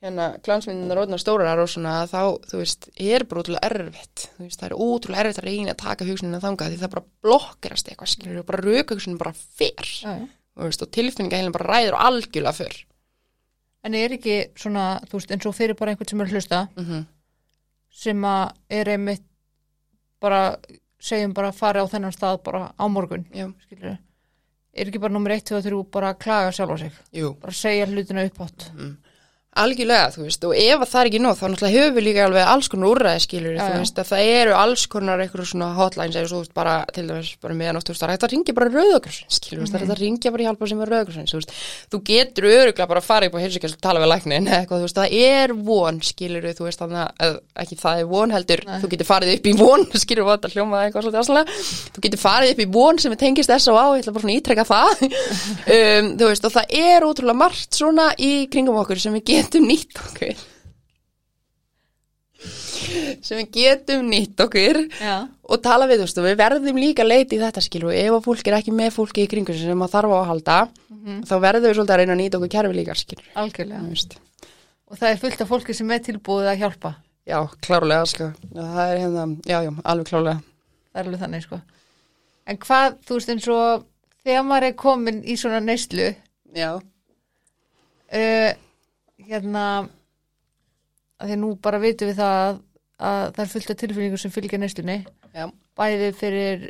[0.04, 4.26] hérna glansmyndinar orðin stórar og svona þá, þú veist, er bara útrúlega erfitt.
[4.36, 7.06] Þú veist, það er útrúlega erfitt að reyna að taka hugsunina þangað því það bara
[7.26, 9.92] blokkerast eitthvað skilur og bara röka hugsunin bara fyrr.
[10.54, 12.80] Þú veist, og tilfinningaheilin bara ræður algjörlega fyrr.
[13.84, 16.62] En er ekki svona, þú veist, eins og fyrir bara einhvern sem er að hlusta
[16.76, 17.06] mm -hmm.
[17.92, 19.24] sem að er einmitt
[20.20, 20.58] bara,
[21.00, 23.98] segjum bara fari á þennan stað bara á morgun, Já, skilur
[24.74, 27.34] er ekki bara nummer 1, 2 og 3 bara að klaga sjálf á sig, jú.
[27.42, 28.94] Bara segja hlutina upp átt mm.
[29.54, 32.24] Algjörlega, þú veist, og ef að það er ekki nóg, þá náttúrulega höfum við líka
[32.26, 36.18] alveg alls konar úrræði skilur, þú veist, að það eru alls konar eitthvað svona hotlines
[36.18, 38.56] eða svo, bara, til dæmis, bara meðan oft, þú veist, það er hægt að ringja
[38.58, 40.92] bara rauðagrössin, skilur, þú veist, það er hægt að ringja bara í hjálpa sem er
[40.94, 41.54] rauðagrössin, þú veist,
[41.94, 44.88] þú getur öruglega bara að fara upp á heilsugæslu og tala við læknin, eitthvað, þú
[44.88, 48.80] veist, það er von, skilur, þú veist, þannig að, ekki það er von heldur, Nei.
[48.82, 51.58] þú getur farið upp í von, skilur, þetta hljómaði eitthvað svolítið aðslega,
[51.94, 54.68] þú getur farið upp í von sem er tengist á, ég ætla bara svona ítrekka
[54.68, 55.06] það,
[55.78, 59.43] um, þú veist, og það er ótrúlega margt svona í kringum okkur sem við getum
[59.52, 60.36] nýtt okkur.
[63.24, 65.14] Sem við getum nýtt okkur Já,
[65.48, 68.26] og tala við, þú veist, við verðum líka leiti í þetta skil og ef að
[68.26, 70.58] fólk er ekki með fólki í kringu sem að þarf á að halda
[71.04, 71.24] Mhm.
[71.28, 74.18] þá verðum við svolítið að reyna að nýta okkur kerfi líka skilur algjörlega.
[74.88, 76.92] Og það er fullt af fólki sem er tilbúið að hjálpa.
[77.28, 78.28] Já, klárlega sko.
[78.54, 80.44] Það er hérna, já, já, alveg klárlega.
[80.94, 81.62] Það er alveg þannig sko.
[82.48, 83.86] En hvað, þú veist eins og
[84.24, 86.16] þegar maður er komin í svona neyslu
[86.56, 86.70] já,
[88.14, 88.54] uh,
[89.28, 89.66] hérna
[91.22, 92.62] að því nú bara vitum við það að,
[93.10, 94.98] að það er fullt af tilfinningu sem fylgja neyslunni.
[95.34, 95.48] Já,
[95.80, 96.68] bæði fyrir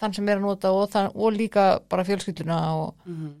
[0.00, 3.34] þann sem er að nota og, þann, og líka bara fjölskylduna og, mm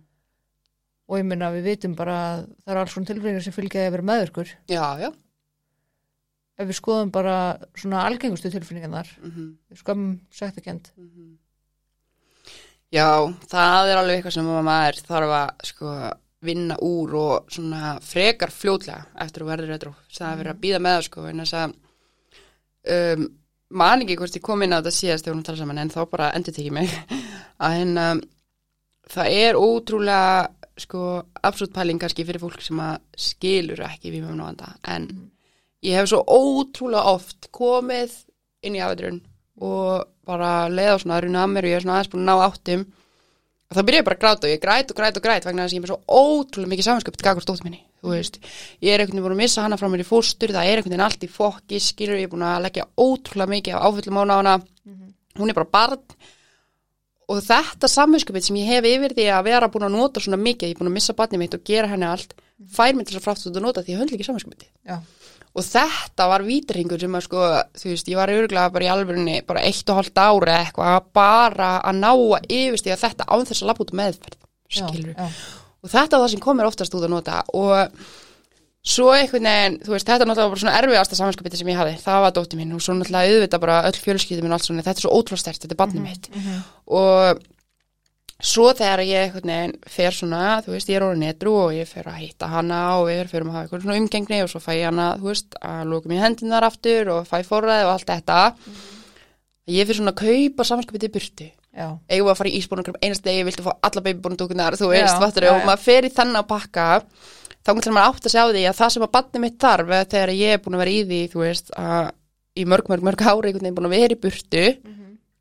[1.06, 3.92] og ég minna við vitum bara að það er alls svona tilfinningu sem fylgja að
[3.94, 5.10] vera meðurkur já, já.
[6.58, 7.34] Ef við skoðum bara
[7.78, 10.90] svona algengustu tilfinningarnar mm skömm, sektakend
[12.90, 13.06] Já,
[13.50, 15.94] það er alveg eitthvað sem maður þarf að sko,
[16.46, 19.98] vinna úr og svona frekar fljótlega eftir að verður eitthvað.
[20.16, 21.76] Það er verið að býða með það sko, en þess að
[22.96, 23.26] um,
[23.82, 26.00] man ekki hvort ég kom inn á þetta síðast þegar hún tala saman en þá
[26.12, 26.96] bara endur tekið mig.
[27.64, 28.06] Að hérna
[29.12, 31.02] það er ótrúlega sko
[31.46, 35.06] absolutt pæling kannski fyrir fólk sem að skilur ekki við með náðanda en
[35.86, 38.12] ég hef svo ótrúlega oft komið
[38.66, 39.22] inn í afveiturinn
[39.64, 42.28] og bara leiða svona að runa að mér og ég er svona aðeins búin að
[42.28, 42.84] ná áttum
[43.74, 45.72] þá byrja ég bara að gráta og ég græt og græt og græt vegna þess
[45.72, 48.38] að ég er með svo ótrúlega mikið samanskapit gagvart stótt minni, þú veist.
[48.84, 50.94] Ég er einhvern veginn búin að missa hana frá mér í fóstur það er einhvern
[50.94, 54.36] veginn allt í fokki, skilur ég er búin að leggja ótrúlega mikið á áföllum ána
[54.36, 54.56] á hana.
[55.36, 56.16] Hún er bara barn
[57.26, 60.70] og þetta samanskapit sem ég hef yfir því að vera búin að nota svona mikið,
[60.70, 62.36] ég er búin að missa barnið mitt og gera henni allt,
[62.70, 63.98] fær mér til þess að frátt að nota því
[65.56, 67.44] Já, og þetta var vítringur sem að sko,
[67.80, 71.08] þú veist, ég var örgulega bara í alvörunni bara eitt og hálft ári eða eitthvað
[71.16, 74.38] bara að ná að yfirstíða þetta án þess að lappa út um meðferð,
[74.68, 75.26] já, skilur já,
[75.82, 77.40] og þetta er það sem komir oftast út að nota.
[77.56, 77.74] Og
[78.86, 82.22] svo einhvern veginn, þú veist, þetta náttúrulega bara svona erfiðasta samanskapiti sem ég hafði, það
[82.26, 85.06] var dótti mín og svo náttúrulega auðvitað bara öll fjölskyldum og allt svona, þetta er
[85.06, 86.28] svo ótrúlega stert, þetta er barnið mitt.
[86.86, 87.40] og
[88.42, 92.08] svo þegar ég einhvern fer svona, þú veist, ég er orðin netru og ég fer
[92.10, 94.88] að hitta hana og við fyrir að hafa eitthvað svona umgengni og svo fæ ég
[94.90, 98.40] hana, þú veist, að lóka mér hendunar aftur og fæ forræði og allt þetta.
[99.72, 101.48] Ég fyrir svona að kaupa samanskapiti í burtu.
[101.76, 105.40] Já, eigum við að fara í ísbúnum einast degi, viltu fá alla babybúnudúkunar þú veist,
[105.44, 106.86] já, og maður í þennan að pakka.
[107.66, 110.06] Þá kannski maður átt að sjá því að það sem að badni mitt þarf eða
[110.12, 112.12] þegar ég er búin að vera í því þú veist, að
[112.56, 114.64] í mörg, mörg, mörg ári einhvern veginn búin að vera í burtu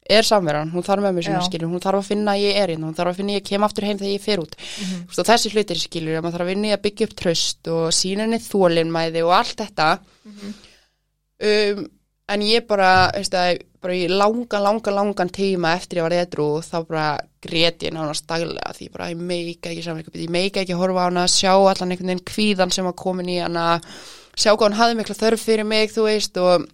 [0.10, 1.41] er samveran, hún þarf með mér sem Já.
[1.47, 3.47] skilur hún þarf að finna að ég er inn, hún þarf að finna að ég
[3.49, 4.56] kem aftur heim þegar ég fer út.
[4.56, 7.16] Þú veist, og þessi hlutir skilur, að maður þarf að vinna í að byggja upp
[7.24, 9.89] tröst og sína henni þólinmæði og allt þetta
[10.26, 10.53] Mhm.
[11.41, 11.86] um,
[12.28, 16.78] en ég bara, það, bara í langan, langan, langan tíma eftir ég var edru þá
[16.88, 20.82] bara grét ég nánast daglega því bara ég meika ekki samverkabit, ég meika ekki að
[20.82, 23.80] horfa á hana, sjá allan einhvern veginn kvíðan sem var komin í hana,
[24.36, 26.66] sjá hvað hann hafði mikla þörf fyrir mig, þú veist, og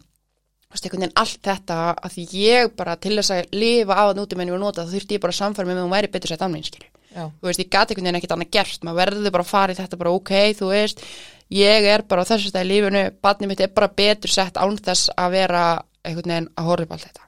[0.79, 4.37] einhvern veginn allt þetta að því ég bara til þess að lifa á að núti
[4.39, 6.11] menn ég var nota, þá þurfti ég bara að samfæra með mig og hún væri
[6.13, 6.71] betur sett annað,
[7.11, 8.83] já, þú veist, ég gati einhvern veginn ekkert annað gert.
[8.87, 11.03] Maður verður bara að fara í þetta bara ok, þú veist
[11.51, 15.11] ég er bara á þessu stæði lífinu barnið mitt er bara betur sett án þess
[15.19, 15.63] að vera
[16.07, 17.23] einhvern veginn að horfa upp allt þetta.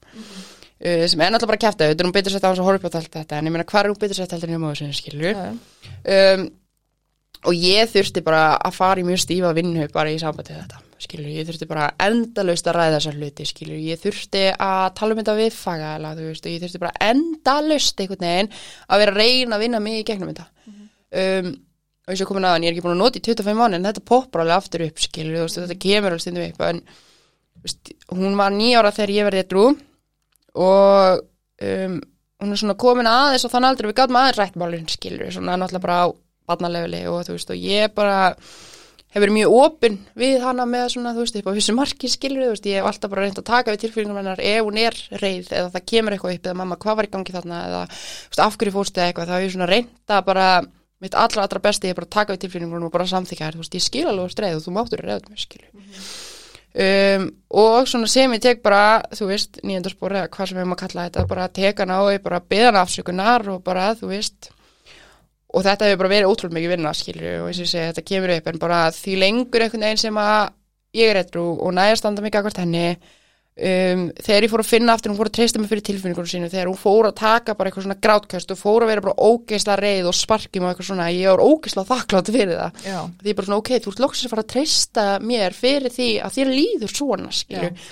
[0.84, 2.68] Uh, sem er náttúrulega bara að kæfta þetta er hún betur sett án þess að
[2.70, 4.34] horfa upp allt þetta en ég meina hvað er hún betur sett
[7.44, 11.30] og ég þurfti bara að fara í mjög stífa vinnu bara í sambandi þetta skilur,
[11.32, 15.36] ég þurfti bara endalaust að ræða þessar hluti skilur, ég þurfti að tala um þetta
[15.38, 18.52] við fagala, þú veist, og ég þurfti bara endalaust einhvern veginn
[18.88, 20.48] að vera að reyna að vinna mig í gegnum þetta.
[21.14, 21.52] Um,
[22.04, 23.90] og eins og komin aðan, ég er ekki búin að nota í 25 mánu en
[23.90, 26.82] þetta poppar alveg aftur upp skilur, veist, þetta kemur alveg stundum upp en
[27.64, 29.68] veist, hún var nýjára þegar ég verði drú
[30.64, 31.22] og
[31.70, 32.02] um,
[32.44, 35.56] hún er svona komin aðeins og þannig aldrei við gátum aðeins rætt málun skilur, svona
[35.56, 36.08] náttúrulega bara á
[36.50, 38.18] barnalefili og þú veist, og ég bara
[39.14, 42.54] hefur mjög opinn við hana með svona, þú veist, upp á þessu marki skilur, þú
[42.56, 45.52] veist, ég hef alltaf bara reynd að taka við tilfellingum hennar ef hún er reið
[45.54, 48.58] eða það kemur eitthvað upp eða mamma, hvað var í gangi þarna eða, veist, af
[48.58, 50.48] hverju fórstu eitthvað, þá hef ég svona reynd að bara,
[51.04, 53.78] mitt allra, allra besti ég bara taka við tilfellingum og bara samþykja þær, þú veist,
[53.78, 55.70] ég skil alveg streið og þú máttur að reyða mig, skilur
[56.74, 57.24] um,
[57.54, 58.84] og svona sem ég tek bara,
[59.14, 60.58] þú veist, nýjöndarspor eða hvað sem
[65.54, 68.06] og þetta hefur bara verið ótrúlega mikið vinna skilur og eins og ég segi þetta
[68.10, 70.40] kemur upp en bara því lengur einhvern veginn sem að
[70.98, 72.88] ég er eitthvað og næja standa mikið akkvært henni
[73.54, 76.50] um, þegar ég fór að finna aftur hún fór að treysta mig fyrir tilfinningunum sínu
[76.52, 79.78] þegar hún fór að taka bara eitthvað svona grátkast og fór að vera bara ógeisla
[79.80, 82.82] reið og sparkjum og eitthvað svona ég var ógeisla þakklátt fyrir það.
[82.88, 85.94] Já, því ég bara svona ok, þú ert loksins að fara að treysta mér fyrir
[85.94, 87.92] því að þér líður svona skilur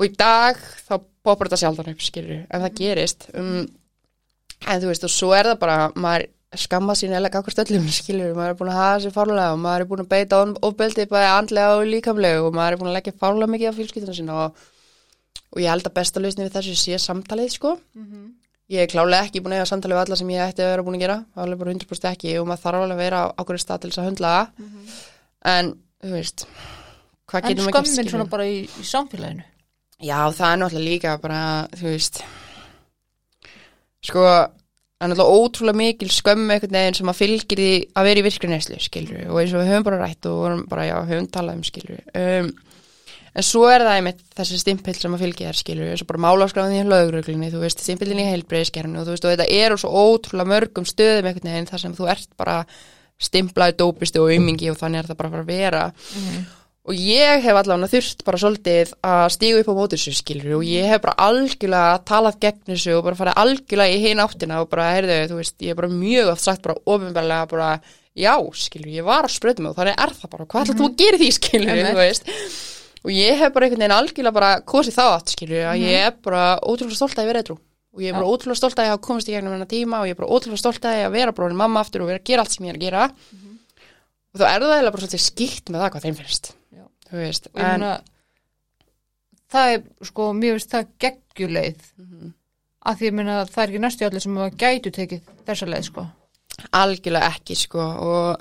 [0.00, 3.28] og í dag þá poppar þetta sjaldan upp skilur en það gerist.
[3.36, 3.64] Um,
[4.68, 6.28] en þú veist og svo er það bara maður
[6.58, 9.84] skamma sín eða gagvart öllum skilur maður er búin að hafa sér fárlega og maður
[9.84, 13.14] er búin að beita ofbeldi bæði andlega og líkamlega og maður er búin að leggja
[13.22, 14.64] fárlega mikið á fjölskylduna sína og,
[15.54, 17.76] og ég held að besta lausni við þessu sé samtalið sko.
[18.70, 20.84] Ég er klálega ekki búin að eiga samtali við alla sem ég ætti að vera
[20.86, 23.62] búin að gera, alveg bara 100% ekki og maður þarf alveg að vera á ákveður
[23.64, 24.46] stað til þess að höndla það.
[25.50, 25.70] En,
[26.04, 26.44] þú veist
[27.30, 28.14] hvað En getur maður gert, skömmin skilurðu?
[28.14, 28.30] svona
[35.00, 38.50] er náttúrulega ótrúlega mikil skömm einhvern veginn sem að fylgir því að vera í virkri
[38.50, 41.56] neyslu, skilur og eins og við höfum bara rætt og vorum bara, já, höfum talað
[41.56, 42.50] um, skilur um,
[43.30, 46.22] en svo er það einmitt þessi stimpill sem að fylgja þér, skilur eins og bara
[46.26, 49.92] málaskráðin í lögreglunni, þú veist, stimpillin í heilbreyðiskerfinu og þú veist, og þetta er svo
[50.04, 52.60] ótrúlega mörgum stöðum einhvern veginn þar sem þú ert bara
[53.20, 55.84] stimplaði dópistu og ymmingi og þannig er það bara að fara að vera
[56.90, 60.64] og ég hef allavega þurft bara svolítið að stígu upp á móti þessu skilur og
[60.66, 64.68] ég hef bara algjörlega talað gegn þessu og bara farið algjörlega í hinn áttina og
[64.72, 67.70] bara, heyrðu, þú veist, ég hef bara mjög oft sagt bara ofinbarlega bara,
[68.18, 68.34] já,
[68.64, 71.18] skilur, ég var að spröðum og þannig er það bara, hvað ætlar þú að gera
[71.18, 71.90] í því, skilur, Einmitt.
[71.94, 72.30] þú veist.
[73.00, 76.16] Og ég hef bara einhvern veginn algjörlega bara kosið þá átt, skilur, að ég er
[76.26, 78.92] bara ótrúlega stolt að ég vera eitthvað og ég er bara ótrúlega stolt að ég
[78.94, 81.16] hafa komist í gegnum hennar tíma og ég er bara ótrúlega stolt að ég að
[81.16, 83.08] vera bara orðin mamma aftur og vera að gera allt sem ég er að gera.
[84.30, 86.52] Og þá er það eiginlega bara svolítið skipt með það hvað þeim finnst.
[87.10, 87.84] Þú veist, en
[89.50, 91.80] það er, sko, mér veist það geggjuleið.
[91.98, 92.30] Mhm.
[92.90, 95.84] Af því ég meina það er ekki næstu allir sem að gætu tekið þessa leið,
[95.90, 96.06] sko.
[96.76, 98.40] algjörlega ekki sko og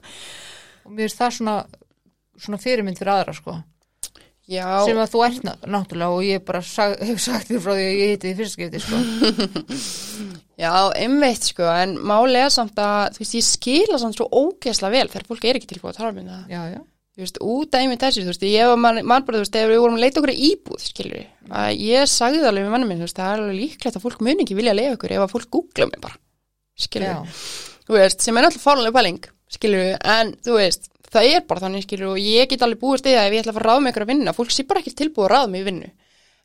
[0.86, 1.56] Og mér veist það svona,
[2.40, 3.58] svona fyrirmynd fyrir aðra, sko.
[4.50, 7.74] já, Sem að þú ert ná- náttúrulega og ég bara sag, hef sagt þér frá
[7.76, 8.98] því að ég heiti því fyrsta skipti, sko.
[10.64, 15.08] já, einmitt sko en málega samt að, þú veist, ég skila samt svo ógeðslega vel
[15.12, 16.82] þegar fólk er ekki tilbúið að tala um það Já, já.
[17.16, 19.56] Þú veist, út af einmitt þessu, þú veist, ég var mann, mann bara, þú veist,
[19.56, 22.92] þegar við vorum að leita okkur íbúð, skilur að ég sagði það alveg við mannum
[22.92, 25.16] minn, þú veist, það er alveg líklegt að fólk muni ekki vilja að leiða okkur
[25.16, 26.20] ef að fólk googla mig bara,
[26.80, 27.18] skilur Já,
[27.90, 31.88] þú veist, sem er náttúrulega fárlega pæling, skilur en þú veist, það er bara þannig,
[31.88, 33.84] skilur og ég get alveg búist í það ef ég ætla að fara að ráða
[33.84, 35.90] mig ykkur að vinna, fólk sé bara ekki tilbúið að ráða mig í vinnu.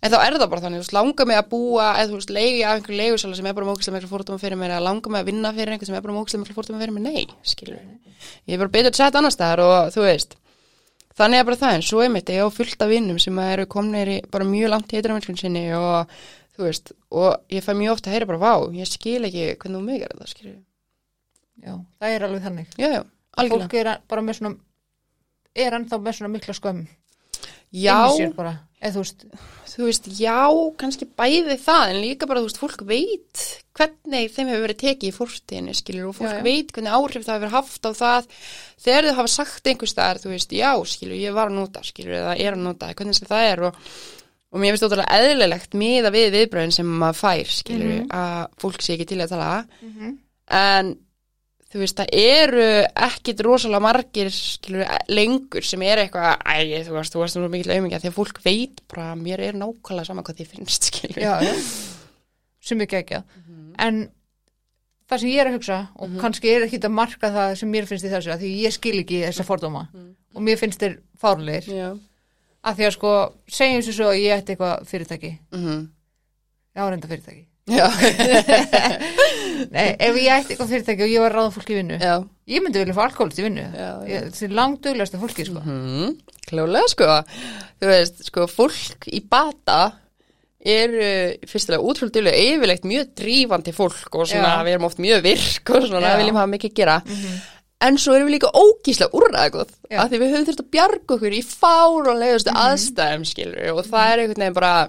[0.04, 2.32] En þá er það bara þannig, þú veist, langar mig að búa eða þú veist,
[2.34, 5.22] leiði af einhverju leigusala sem er bara mókslega miklu fórtum fyrir mér, eða langar mig
[5.22, 7.78] að vinna fyrir einhver sem er bara mókslega miklu fórtum fyrir mér, nei, skilur
[8.44, 10.36] ég er bara betur að setja annar staðar og þú veist
[11.18, 13.66] þannig er bara það, en svo er mitt ég á fullt af vinnum sem eru
[13.70, 16.14] komnir í bara mjög langt í eitthvað sinni og
[16.54, 19.78] þú veist, og ég fæ mjög ofta að heyra bara, vá, ég skil ekki hvernig
[19.78, 20.58] þú mig er þetta, skilur
[21.64, 22.76] já, það er alveg þannig.
[22.78, 23.00] já, já,
[23.38, 24.54] algjörlega Fólk er bara með svona,
[25.64, 26.84] er ennþá með svona mikla skömm.
[27.74, 27.98] Já,
[28.84, 29.22] eða þú veist,
[29.74, 30.36] þú veist, já,
[30.78, 33.44] kannski bæði það, en líka bara, þú veist, fólk veit
[33.74, 36.44] hvernig þeim hefur verið tekið í fórstíðinu, skilur, og fólk Já, já.
[36.46, 38.28] veit hvernig áhrif það hefur haft á það.
[38.84, 42.14] Þegar þau hafa sagt einhvers staðar, þú veist, já, skilur, ég var að nota, skilur,
[42.20, 43.80] eða er að nota, hvernig sem það er og,
[44.54, 48.06] og mér finnst ótrúlega eðlilegt miða við viðbröðin sem maður fær, skilur, Mhm.
[48.14, 49.64] að fólk sé ekki til að tala,
[50.54, 50.94] en
[51.74, 52.64] þú veist, það eru
[53.08, 57.72] ekkit rosalega margir, skilur, lengur sem er eitthvað, æ, þú veist, þú þú veist mikil
[57.74, 61.18] auðmingja, því að fólk veit bara, að mér er nákvæmlega sama hvað þið finnst, skilur.
[61.24, 61.54] já, já,
[62.62, 63.20] sem ekki ekki.
[63.84, 63.98] En
[65.10, 67.88] það sem ég er að hugsa, og kannski er ekki að marka það sem mér
[67.90, 69.88] finnst í þessu, því ég skil ekki þessa fordóma.
[70.34, 71.88] Og mér finnst þeir fárlegir, Já.
[72.70, 73.16] að því að sko,
[73.58, 75.82] segjum svo að ég ætti eitthvað fyrirtæki, Mm
[76.74, 77.44] já, reynda fyrirtæki.
[79.74, 82.14] Nei, ef ég ætti eitthvað fyrirtæki og ég var að ráða fólk í vinnu, Já.
[82.52, 84.10] ég myndi vilja fá alkoholist í vinnu, Já, já.
[84.10, 85.62] Ég- það er langduglegasta fólki, sko.
[85.64, 86.10] Mm,
[86.50, 87.08] klálega sko
[87.80, 89.78] þú veist, sko, fólk í bata
[90.64, 91.08] eru
[91.48, 94.64] fyrstulega útrúldulega yfirleitt mjög drífandi fólk og svona, Já.
[94.64, 96.18] við erum oft mjög virk og svona, Já.
[96.20, 96.98] viljum hafa mikið að gera
[97.84, 99.98] en svo erum við líka ógísla úrræðagoð Já.
[100.04, 104.22] af því við höfum þurft að bjarga okkur í fáránlegustu aðstæðum skilur og það er
[104.24, 104.88] einhvern veginn bara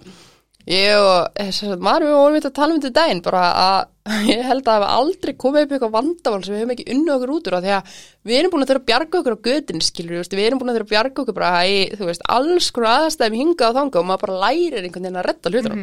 [0.70, 3.78] ég og þess að maður við vorum að tala um þetta daginn bara að
[4.32, 7.14] ég held að það hafa aldrei komið upp eitthvað vandamál sem við höfum ekki unni
[7.16, 7.94] okkur út úr af því að
[8.26, 10.78] við erum búin að þurfa að bjarga okkur á götin skilur, við erum búin að
[10.80, 14.08] þurfa að bjarga okkur bara í, þú veist, alls konar aðstæðum hinga og þanga og
[14.10, 15.76] maður bara lærir einhvern veginn að redda hlutur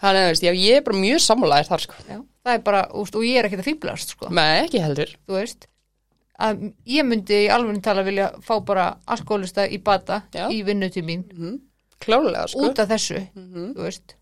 [0.00, 2.84] þannig að veist, já, ég er bara mjög sammálaðir þar sko, Já, það er bara,
[3.00, 4.30] úst, og ég er ekki að fýblast, sko.
[4.32, 5.16] með ekki heldur.
[5.28, 5.68] Veist
[6.40, 10.46] að ég myndi í alveg tala vilja fá bara alkoholista í bata Já.
[10.48, 11.24] í vinnutíð mín.
[11.36, 11.58] Mm,
[12.00, 12.64] klálega sko.
[12.70, 13.74] Út af þessu, Mhm.
[13.76, 14.16] þú veist.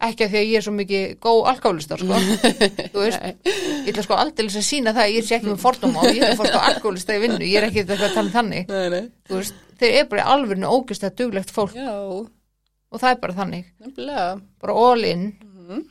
[0.00, 2.06] Ekki af því að ég er svo mikið góð alkoholista sko,
[2.94, 6.00] þú veist ég ætla sko aldrei að sína það að ég sé ekki með fordóma
[6.00, 8.26] og ég er að fá sko alkoholista í vinnu ég er ekki eitthvað að tala
[8.26, 8.68] um þannig.
[8.72, 9.10] Nei, nei.
[9.28, 11.74] þú veist, þeir eru bara í alvegnu ógist að duglegt fólk.
[11.76, 11.92] Já,
[12.90, 14.40] og það er bara þannig, nefnilega.
[14.60, 15.26] Bara all in.
[15.44, 15.82] Mhm.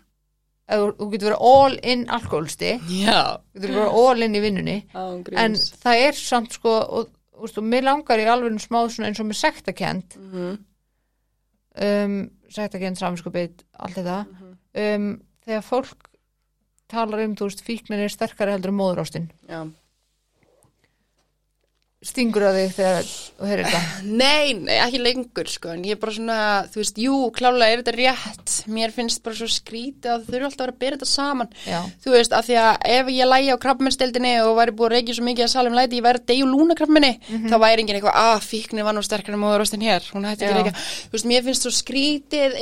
[0.70, 3.22] Eða þú- þú getur verið all in alkoholisti já,
[3.54, 4.76] þú getur verið all in í vinnunni.
[4.94, 9.20] En ángríns það er samt sko og, og, og mér langar í alveg smá eins
[9.22, 10.18] og með sektakent.
[10.18, 10.58] Mhm.
[11.86, 12.20] Um,
[12.52, 14.20] sektakent, saminskupið allt þetta.
[14.80, 15.10] Um,
[15.46, 16.10] þegar fólk
[16.90, 19.62] talar um, þú veist, fíknin er sterkari heldur um móðurástin já,
[22.00, 26.00] stingur að þig þegar þú heyrir þetta Nei, nei, ekki lengur sko en ég er
[26.00, 26.38] bara svona,
[26.72, 28.54] þú veist, jú, klálega er þetta rétt.
[28.72, 31.50] Mér finnst bara svo skrítið að þau eru alltaf að vera að bera þetta saman.
[31.68, 31.80] Já.
[32.06, 35.18] þú veist, af því að ef ég lægi á krabbmennstildinni og væri búið að reykja
[35.18, 37.12] svo mikið að salum læti ég væri að deyja úr lúnakrabbminni
[37.52, 40.56] þá væri enginn eitthvað, að fíknin var nú sterkar en móðurostin hér, hún hætti ekki
[40.56, 40.74] reykja.
[40.80, 42.56] Þú veist, mér finnst svo skrítið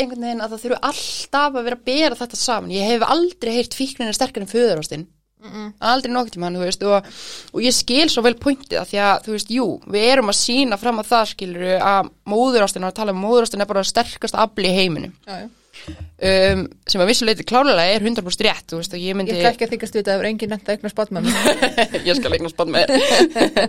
[5.38, 7.12] að það að að ég hef aldrei er aldrei nokkuð tímann, þú veist og,
[7.54, 10.40] og ég skil svo vel pointið að því að, þú veist, jú, við erum að
[10.40, 14.72] sína fram að það skilur að móðurástin að tala um móðurástin er bara sterkast afli
[14.72, 15.14] í heiminum.
[15.28, 15.48] Já, já.
[15.88, 19.54] um, sem að vissuleiti klálega er 100% rétt, þú veist, og ég Ég myndi ætla
[19.54, 21.38] ekki að þykast við þetta ef enginn nefnt að eigna spátt með mér.
[22.10, 22.94] Ég skal eigna spann með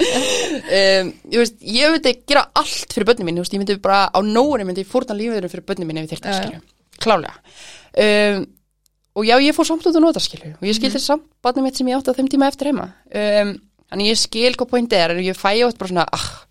[0.81, 4.07] um, ég veist, ég myndi gera allt fyrir börnum mín, þú veist, ég myndi bara
[4.09, 6.63] á nóri myndi ég fórna lífiðurum fyrir börnum mín ef ég þyrfti að skilju,
[7.05, 7.37] klálega
[7.99, 8.47] um,
[9.19, 10.79] og já, ég fór samt út að nota skilju og ég Mhm.
[10.79, 12.93] skildi samt barnum mitt sem ég átti á þeim tíma eftir heima.
[13.11, 13.57] Um,
[13.91, 15.11] þannig ég skil hvað pointið er.
[15.17, 16.45] En ég fæ átt bara svona, ah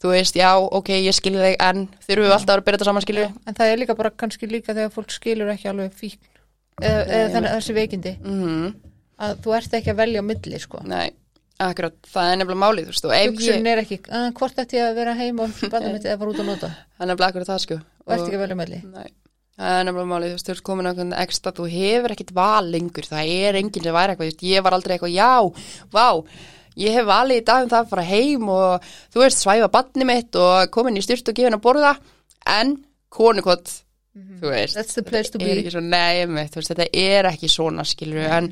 [0.00, 3.02] þú veist, já, ok, ég skilji þig en þurfum við alltaf að byrja þetta saman
[3.04, 6.18] skilju En það er líka bara kannski líka þegar fólk skilur ekki alveg fíkn
[6.80, 8.14] eða, eða þannig þessi veikindi.
[8.24, 8.74] Mm
[9.20, 10.78] að þú ert ekki að velja á milli sko.
[10.88, 11.10] nei,
[11.60, 14.56] akkurat, það er nefnilega málið, þú veist, og ef ég Hugsunin er ekki, að, hvort
[14.62, 16.70] ætti ég að vera heim og spátt mitt eða fara út að nota?
[17.44, 17.80] Það, sko.
[18.08, 19.10] Að
[19.60, 22.14] Nei, það er nefnilega málið, þú veist, þú ert komin á einhvern ekstra, þú hefur
[22.14, 25.32] ekkit val lengur, það er enginn sem væri eitthvað, ég var aldrei eitthvað, já,
[25.92, 26.06] vá,
[26.80, 30.06] ég hef valið í dag um það að fara heim og þú veist, svæfa badni
[30.08, 31.90] mitt og komin í styrt og gefin að borða,
[32.56, 32.78] en
[33.12, 33.74] konukott,
[34.40, 35.58] þú veist, That's the place to be.
[35.68, 38.48] svo nefnitt, þú veist, þetta er ekki svona, skilur en,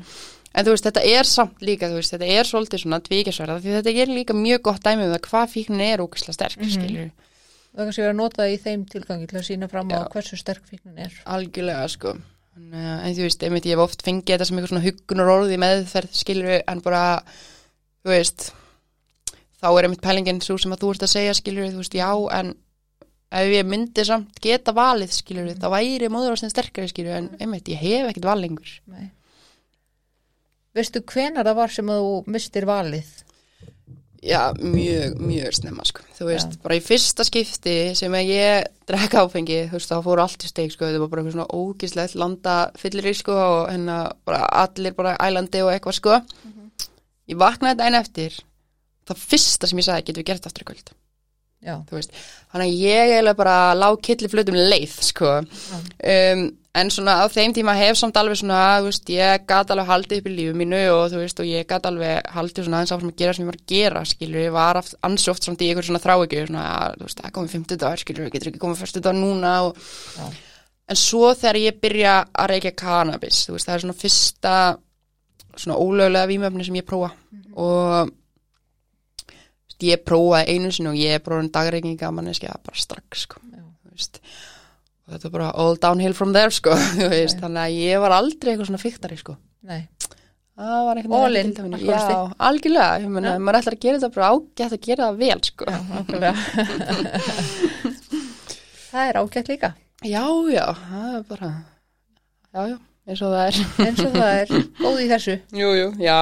[0.53, 3.79] en þú veist, þetta er samt líka, þú veist, þetta er svolítið svona tvíkjasverða, því
[3.79, 7.09] þetta er líka mjög gott dæmi um það hvað fíknin er ókislega sterk, mm skilur
[7.79, 10.07] Það kannski verið að nota það í þeim tilgangi til að sína fram á Já.
[10.11, 12.11] hversu sterk fíknin er algjörlega sko
[12.59, 15.31] en, uh, en þú veist, einmitt ég hef oft fengið þetta sem eitthvað svona huggunar
[15.31, 17.03] orði meðferð skilur en bara,
[18.03, 18.49] þú veist
[19.61, 22.09] þá er einmitt pælingin svo sem að þú ert að segja skilur þú veist, já,
[22.39, 22.51] en
[23.39, 27.79] ef ég myndi samt geta valið skilur þá væri móðurástin sterkari skilur en einmitt, ég
[27.79, 29.07] hef ekkert val lengur Nei.
[30.75, 33.07] Veistu hvenar það var sem þú mistir valið?
[34.23, 36.03] Já, mjög, mjög snemma sko.
[36.17, 40.45] Þú veist, bara í fyrsta skipti sem ég drekka áfengi, þú veist, þá fóru allt
[40.45, 43.97] í steik sko, þetta var bara eitthvað svona ógislegt landa fyllir í sko og hérna
[44.27, 46.19] bara allir bara ælandi og eitthvað sko.
[47.29, 48.39] Ég vaknaði daginn eftir
[49.09, 50.91] það fyrsta sem ég sagði, getum við gert aftur í kvöld?
[51.59, 52.13] Já, þú veist,
[52.53, 55.31] þannig að ég eiginlega bara lá killi flutum leið, sko.
[55.99, 56.45] Um,
[56.77, 60.19] en svona á þeim tíma hef samt alveg svona, þú veist, ég gat alveg haldið
[60.21, 63.13] upp í lífu mínu og þú veist, og ég gat alveg haldið svona aðeins áfram
[63.13, 66.03] að gera sem ég var að gera, skilur, ég var oft samt í einhver svona
[66.03, 69.01] þráhyggju, svona, að, þú veist, það komið 50 dagar, skilur, getur ekki komið 1.
[69.07, 69.81] dag núna og,
[70.19, 70.29] Já.
[70.93, 74.55] en svo þegar ég byrja að reykja cannabis, þú veist, það er svona fyrsta
[75.59, 77.09] svona ólögulega vímöfni sem ég prófa
[77.59, 78.13] og
[79.83, 84.21] ég prófaði einu sinni og ég prófaði dagreikinga manneskja bara strax sko, þú veist
[85.09, 86.75] og þetta er bara all downhill from there sko,
[87.13, 89.33] veist, þannig að ég var aldrei eitthvað svona fyrktari sko.
[89.65, 89.81] Nei.
[90.59, 92.15] Það var eitthvað All in, já, alkoholisti.
[92.49, 93.39] algjörlega, ég meina, Já.
[93.47, 95.63] maður ætlar að gera þetta bara ágætt að gera það vel sko.
[95.71, 96.33] Já, nákvæmlega.
[98.89, 99.69] Það er ágætt líka.
[100.03, 101.49] Já, já, það er bara
[102.49, 103.55] já, já, eins og það er.
[103.85, 104.47] Eins og það er.
[104.83, 105.35] Góð í þessu.
[105.61, 106.17] Jú, jú, já,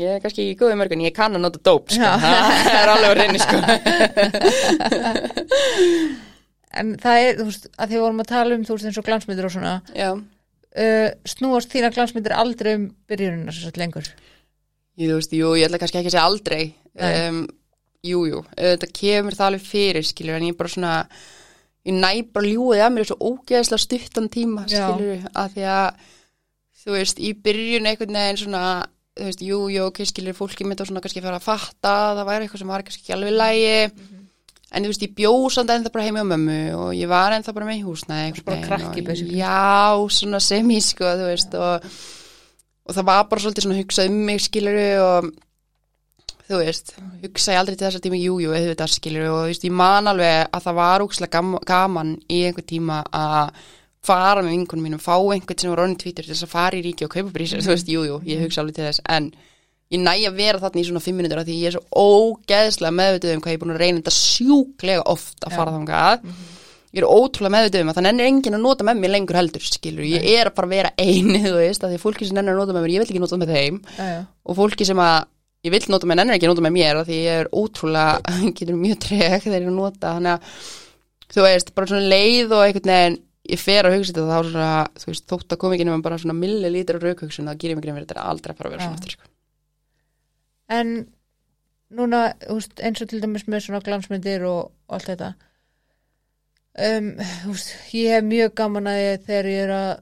[0.00, 2.12] ég er kannski ekki góð í mörgun ég kann að nota dóp, sko, Já.
[2.24, 3.56] það er alveg að reyni sko
[6.80, 9.00] En það er, þú veist, að því við vorum að tala um þú veist eins
[9.00, 14.08] og glansmyndir og svona já, uh, snúast þína glansmyndir aldrei um byrjunina sem sagt lengur?
[15.00, 16.62] Ég, þú veist, jú, ég ætla kannski ekki að segja aldrei.
[16.92, 17.44] Um,
[18.02, 20.94] Jú, jú, þetta kemur það alveg fyrir skilur, en ég bara svona
[21.86, 24.88] ég næ bara ljúið að mér svo ógeðslega stuttan tíma, Já.
[24.88, 26.08] skilur að því að,
[26.82, 28.64] þú veist, í byrjun einhvern veginn svona
[29.14, 32.18] þú veist, jú, jú, ok, skilur, fólki mitt og svona kannski fara að fatta, að
[32.18, 33.78] það væri eitthvað sem var kannski ekki alveg lægi
[34.72, 37.54] en þú veist, ég bjó samt ennþá bara heimi á mömmu og ég var ennþá
[37.56, 39.38] bara með í húsnæði bara krakki, basically.
[39.38, 41.86] Já, svona semi, sko, þú veist og,
[42.88, 45.30] og það var bara svolítið svona hugsað um mig, skiluru og
[46.48, 49.52] þú veist, hugsa ég aldrei til þess að tíma jú, jú, auðvitað skilur og þú
[49.52, 51.06] veist, ég man alveg að það var
[51.36, 53.62] gam, gaman í einhver tíma að
[54.02, 56.82] fara með vinkunum mínum, fá einhvern sem var orðin tvítur til þess að fara í
[56.82, 59.28] ríki og kaupa brísir, þú veist, jú, jú, ég hugsa alveg til þess en
[59.92, 62.96] ég næ að vera þarna í svona fimm minútur af því ég er svo ógeðslega
[62.98, 66.26] meðvituð um hvað ég er búin að reyna þetta sjúklega oft að fara þangað.
[66.92, 69.64] Ég er ótrúlega meðvituð um að það nennir enginn að nota með mér lengur heldur,
[69.64, 72.62] skilur, ég er að bara vera eini, þú veist, að því fólki sem nennir að
[72.62, 73.80] nota með mér, ég vil ekki nota með þeim.
[73.96, 74.20] Já, já.
[74.44, 75.18] og fólki sem að
[75.62, 78.36] ég vil nota með nennir ekki að nota með mér af því ég er ótrúlega,
[78.60, 80.62] getur mjög treg þegar ég nota, þannig að
[81.32, 83.20] þú veist, bara svona leið og einhvern veginn
[83.50, 84.70] ég fer að hugsa þetta þá svona
[85.02, 87.86] þú veist, þótt að koma ekki nema bara svona millilítur af raukhugsun þá gerir mig
[87.86, 89.31] grein fyrir þetta aldrei að fara að vera svona aftur sko.
[90.72, 90.92] En
[91.92, 95.32] núna úst, eins og til dæmis með svona glansmyndir og, allt þetta
[96.78, 97.10] um,
[97.52, 99.92] úst, ég hef mjög gaman að ég þegar ég er að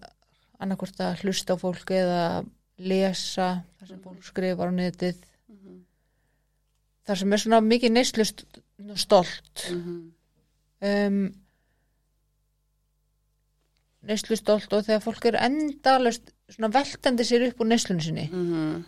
[0.61, 2.23] annarkvort að hlusta á fólk eða
[2.81, 3.49] lesa
[3.81, 5.19] það sem fólk skrifar á netið.
[7.09, 8.45] Það sem er svona mikið neyslust
[9.01, 11.23] stolt um,
[14.07, 18.29] neyslu stolt og þegar fólk er endalust svona veltandi sér upp úr neyslunni sinni.
[18.33, 18.85] Mhm.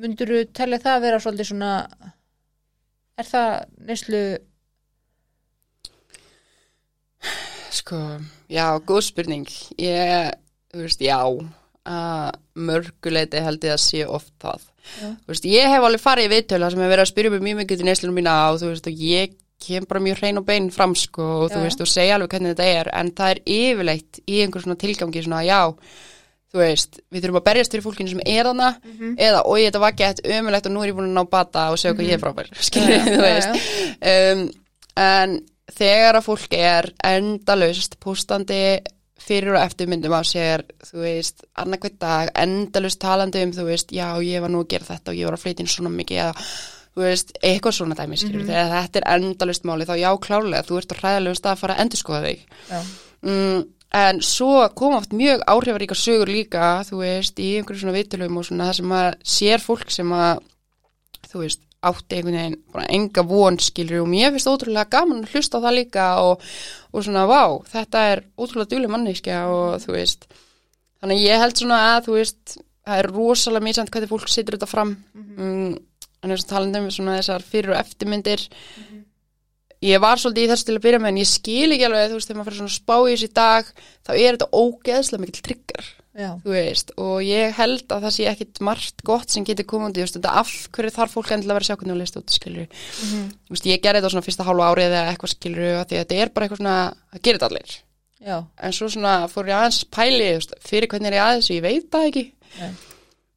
[0.00, 1.72] Myndur þú telja það að vera svolítið svona
[3.20, 3.50] er það
[3.90, 4.24] neyslu
[7.74, 7.98] Sko,
[8.52, 9.48] já, góð spurning.
[9.82, 10.28] Ég,
[10.70, 11.18] þú veist, já,
[11.84, 14.68] að mörguleiti held ég að sé oft það.
[14.84, 15.08] Já.
[15.08, 17.58] Þú veist, ég hef alveg farið í viðtöla sem hefur verið að spyrja mig mjög
[17.62, 19.34] mikið til neyslunum mína og þú veist, og ég
[19.64, 22.36] kem bara mjög hrein og bein fram, sko, og Já, þú veist, og segja alveg
[22.36, 25.60] hvernig þetta er, en það er yfirleitt í einhver svona tilgangi svona, já,
[26.54, 29.14] þú veist, við þurfum að berjast fyrir fólkinu sem er þarna, Mhm.
[29.18, 31.78] eða, oi, þetta var gett ömulegt og nú er ég búin að ná bata og
[31.82, 33.50] segja hvað ég er frábær, skilja, Já, já, þú veist.
[34.14, 34.44] Um,
[34.96, 35.40] en
[35.74, 38.60] þegar að fólk er endalaust pústandi
[39.24, 43.90] fyrir og eftir myndum á sér þú veist, annarkvæmt dag endalaust talandi um, þú veist,
[43.90, 46.20] já, ég var nú að gera þetta og ég var að flytja inn svona mikið
[46.26, 46.34] eða,
[46.94, 50.78] þú veist, eitthvað svona dæmi, skilur þegar þetta er endalaust máli, þá já, klárlega þú
[50.78, 52.44] ert á hræðalegum stað að fara að endurskoða þig.
[53.24, 53.64] Mm,
[53.94, 58.48] en svo koma oft mjög áhrifaríka sögur líka þú veist, í einhverju svona viðtölum og
[58.48, 60.42] svona það sem að sér fólk sem að
[61.30, 65.34] þú veist, átti einhvern veginn bara enga von skilur og mér finnst ótrúlega gaman að
[65.34, 66.46] hlusta á það líka og,
[66.92, 67.42] og svona, vá,
[67.74, 70.28] þetta er ótrúlega djúlega manneskja og þú veist
[71.02, 74.68] þannig ég held svona að, þú veist það er rosalega mísand hvernig fólk situr þetta
[74.68, 74.94] fram.
[75.14, 75.74] Mm,
[76.24, 78.44] en þess að talandi um svona þessar fyrir og eftirmyndir
[79.84, 82.16] ég var svolítið í þessu til að byrja með en ég skil ekki alveg, þú
[82.18, 83.68] veist, þegar maður fyrir svona spá í þessu í dag,
[84.06, 86.92] þá er þetta ógeðslega mikill trigger, já, þú veist.
[87.04, 90.34] Og ég held að það sé ekkit margt gott sem getur komandi, þú veist, þetta
[90.40, 93.26] af hverju þarf fólk endilega að vera að sjá hvernig þú leist út, skilur Mhm.
[93.48, 96.20] þú veist, ég gerði þetta svona fyrsta hálfa árið eða eitthvað skilur, því að þetta
[96.22, 96.76] er bara eitthvað svona
[97.14, 97.76] að gera þetta allir,
[98.24, 101.62] já, en svo svona fór ég aðeins pæli, veist, fyrir hvernig er ég aðeins ég
[101.62, 102.24] veit það ekki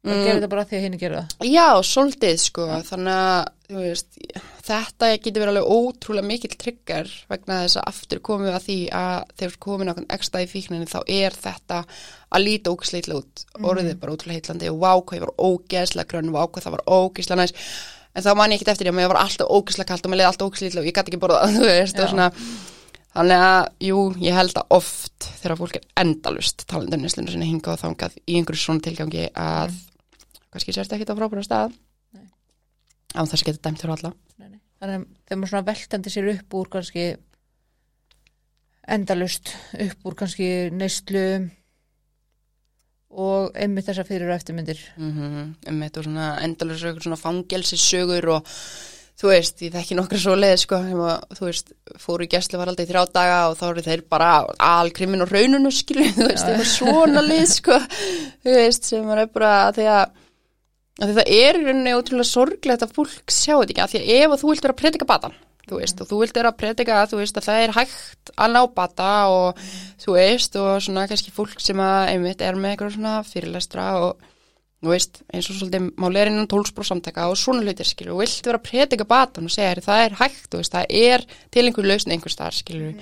[0.04, 0.10] já.
[0.10, 1.48] það gerir þetta bara því að hinn gera það.
[1.50, 4.18] Já, svolítið sko, þannig að veist,
[4.64, 8.78] þetta getur verið alveg ótrúlega mikill trigger vegna þess að aftur komum við að því
[9.00, 11.82] að þegar komum nákvæm ekstra í fíkninni þá er þetta
[12.28, 13.44] að líta ógisleitlega út.
[13.60, 16.76] Orðið er bara ótrúlega heitlandi og vá hvað ég var ógeðslega grönn, vá hvað það
[16.78, 17.54] var ógeðslega næs.
[18.16, 20.22] En þá man ég ekkert eftir því að mér var alltaf ógeðslega kalt og mér
[20.22, 22.77] leiði alltaf ógeðslega og ég gæti ekki borða þú
[23.08, 27.78] Þannig að, jú, ég held að oft þegar fólk er endalust talandi um sinni hingað
[27.78, 29.76] og þangað í einhverju svona tilgangi að
[30.52, 31.76] kannski sérst ekki á frábæra stað
[33.16, 34.60] án þess að geta dæmt fyrir alla Nei, nei.
[34.80, 37.06] þannig að þegar maður svona veltandi sér upp úr kannski
[38.98, 39.54] endalust
[39.86, 41.24] upp úr kannski neyslu
[43.08, 45.82] og einmitt þessar fyrir og eftirmyndir mm -hmm.
[45.82, 48.54] þetta og svona endalust svona fangelsi sögur og
[49.18, 52.60] þú veist, ég þekki nokkra svo leið sko, sem að, þú veist, fóru í gæslu
[52.60, 54.30] var aldrei þrjá daga og þá eru þeir bara
[54.68, 56.52] alkrimin og rauninu skilu, þú veist, Já.
[56.52, 57.80] eitthvað svona leið sko,
[58.46, 60.06] þú veist, sem er bara að því að
[60.98, 64.00] að því það er í rauninni ótrúlega sorglegt að fólk sjá þetta ekki, að því
[64.00, 65.36] að ef að þú vilt vera að predika batan,
[65.68, 68.54] þú veist, og þú vilt vera að predika þú veist, að það er hægt að
[68.54, 69.60] ná bata og
[70.02, 74.26] þú veist, og svona kannski fólk sem að einmitt er með eitthvað svona fyrirlestra og
[74.78, 78.22] þú veist, eins og svolítið máli er innan tólspróf samtaka og svona hlutir skilur, og
[78.22, 81.24] vilt vera að predika batan og segja, "Heyrðu, það er hægt, þú veist, það er
[81.50, 82.94] til einhver lausn einhver staðar, skilur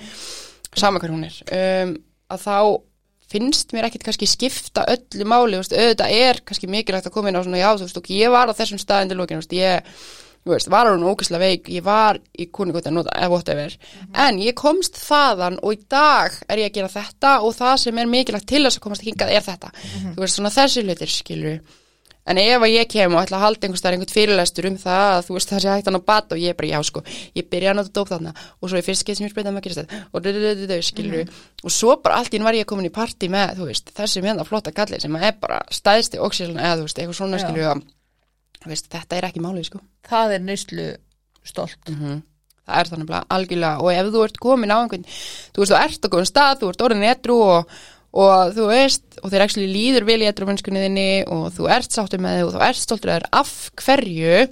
[0.75, 1.97] sama hver hún er, um,
[2.29, 2.81] að þá
[3.27, 7.29] finnst mér ekkit kannski skipta öllu máli, þú veist, auðvitað er kannski mikilvægt að koma
[7.29, 9.43] inn á svona, já, þú veist, ok, ég var á þessum staðin til lókinu, þú
[9.43, 9.83] veist, ég
[10.47, 13.75] þú veist, var hún ógæslega veik, ég var í kuningóti að nota, eða whatever,
[14.27, 17.99] en ég komst þaðan og í dag er ég að gera þetta og það sem
[17.99, 19.73] er mikilvægt til þess að komast hingað er þetta,
[20.13, 21.59] þú veist, svona þessi hlutir skilur,
[22.27, 25.05] en ef að ég kem og ætla að halda einhvers staðar einhvern fyrirlestur um það
[25.13, 27.03] að þú veist það sé hægt hann á bat og ég er bara já sko,
[27.39, 29.55] ég byrja að nota dóp þarna og svo í fyrst skeið sem ég spyrir það
[29.55, 31.31] maður gerist þetta og dödödödödö skilur
[31.63, 34.23] og svo bara allt í enn var ég komin í partí með þú veist, þessi
[38.65, 39.81] veist, að þetta er ekki málið sko.
[40.07, 40.87] Það er neyslu
[41.47, 41.77] stolt.
[41.87, 42.21] -hmm.
[42.67, 43.81] það er þannig bara algjörlega.
[43.81, 46.69] Og ef þú ert komin á einhvern þú veist, þú ert á góðum stað, þú
[46.69, 47.75] ert orðin etru og,
[48.13, 51.91] og þú veist, og þeir actually líður vel í etru mennskunni þinni og þú ert
[51.91, 54.47] sáttur með þig og þú ert stoltur að þér af hverju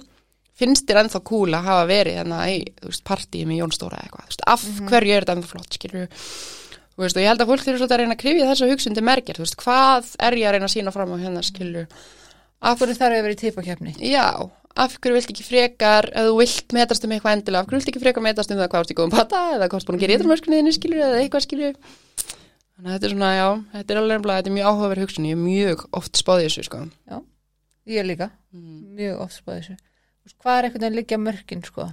[0.56, 4.24] finnst þér ennþá cool að hafa verið þannig í, þú veist, partíum í Jónstóra eitthvað,
[4.24, 6.06] þú veist, af hverju er þetta ennþá flott, skilur
[6.96, 9.04] þú veist, og ég held að fólk þurfa svolítið að reyna að krifja þessa hugsundi
[9.04, 11.90] merkir, þú veist, hvað er ég að reyna að sína fram á hérna, skilur
[12.66, 14.26] af hverju þarf ég að vera í teipakefni Já,
[14.76, 17.92] af hverju vilt ekki frekar ef þú vilt metast um eitthvað endilega af hverju vilt
[17.92, 20.04] ekki frekar metast um það hvað ert í góðum pata eða hvað ert búin að
[20.04, 21.78] gera í þrjumörskunniðinni skilur eða eitthvað skilur
[22.76, 25.28] þannig að þetta er svona, já, þetta er alveg nefnilega þetta er mjög áhugaverð hugsun,
[25.28, 26.80] ég er mjög oft spáðið þessu sko.
[27.86, 28.78] Ég líka, mm.
[28.98, 29.76] mjög oft spáði þessu.
[30.42, 31.88] Hvað er einhvern veginn liggja mörkin sko?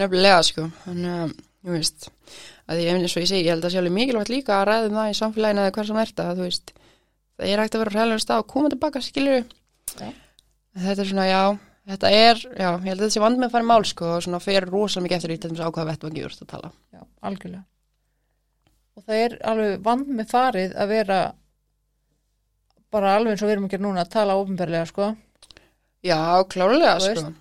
[0.00, 1.34] Nefnilega sko, þannig að,
[1.64, 2.08] þú veist,
[2.66, 4.98] að því eins og ég segi, ég held að sé alveg mikilvægt líka að ræðum
[4.98, 6.74] það í samfélaginu eða hver sem er þetta, þú veist,
[7.38, 9.46] það er hægt að vera á hræðlega stað og koma tilbaka, skilur
[10.00, 10.10] Já.
[10.74, 11.42] Þetta er svona, já,
[11.92, 14.24] þetta er, já, ég held að sé vand með að fara í mál sko og
[14.24, 16.72] svona fer rosalega mikið eftir í til þess að ákvaða vettvangi úr að tala.
[16.94, 17.64] Já, algjörlega.
[18.94, 21.20] Og það er alveg vand með farið að vera
[22.94, 25.08] bara alveg eins og við erum gera núna að tala ofinberlega, sko.
[26.04, 26.18] Já,
[26.50, 27.32] klárlega Þú sko.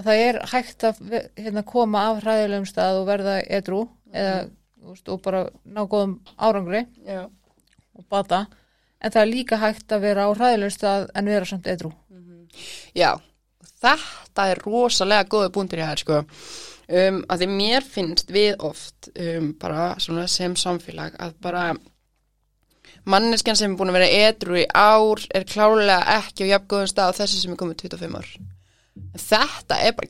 [0.00, 1.00] Að það er hægt að
[1.36, 3.82] hérna, koma af hræðilegum stað og verða edru
[4.16, 4.38] eða,
[4.80, 7.26] þú veist, og bara ná góðum árangri Já.
[7.98, 8.46] og bata.
[9.00, 11.92] En það er líka hægt að vera á hræðilegum stað en vera samt edru.
[12.96, 13.14] Já,
[13.80, 16.20] þetta er rosalega góða búntur í þær sko.
[16.90, 21.68] Um, að því mér finnst við oft um, bara svona sem samfélag að bara
[23.06, 27.14] manneskjan sem er búin að vera edru í ár er klárlega ekki á jafngóðum stað
[27.14, 28.32] á þessi sem er komið 25 ár.
[29.20, 30.08] Þetta er bara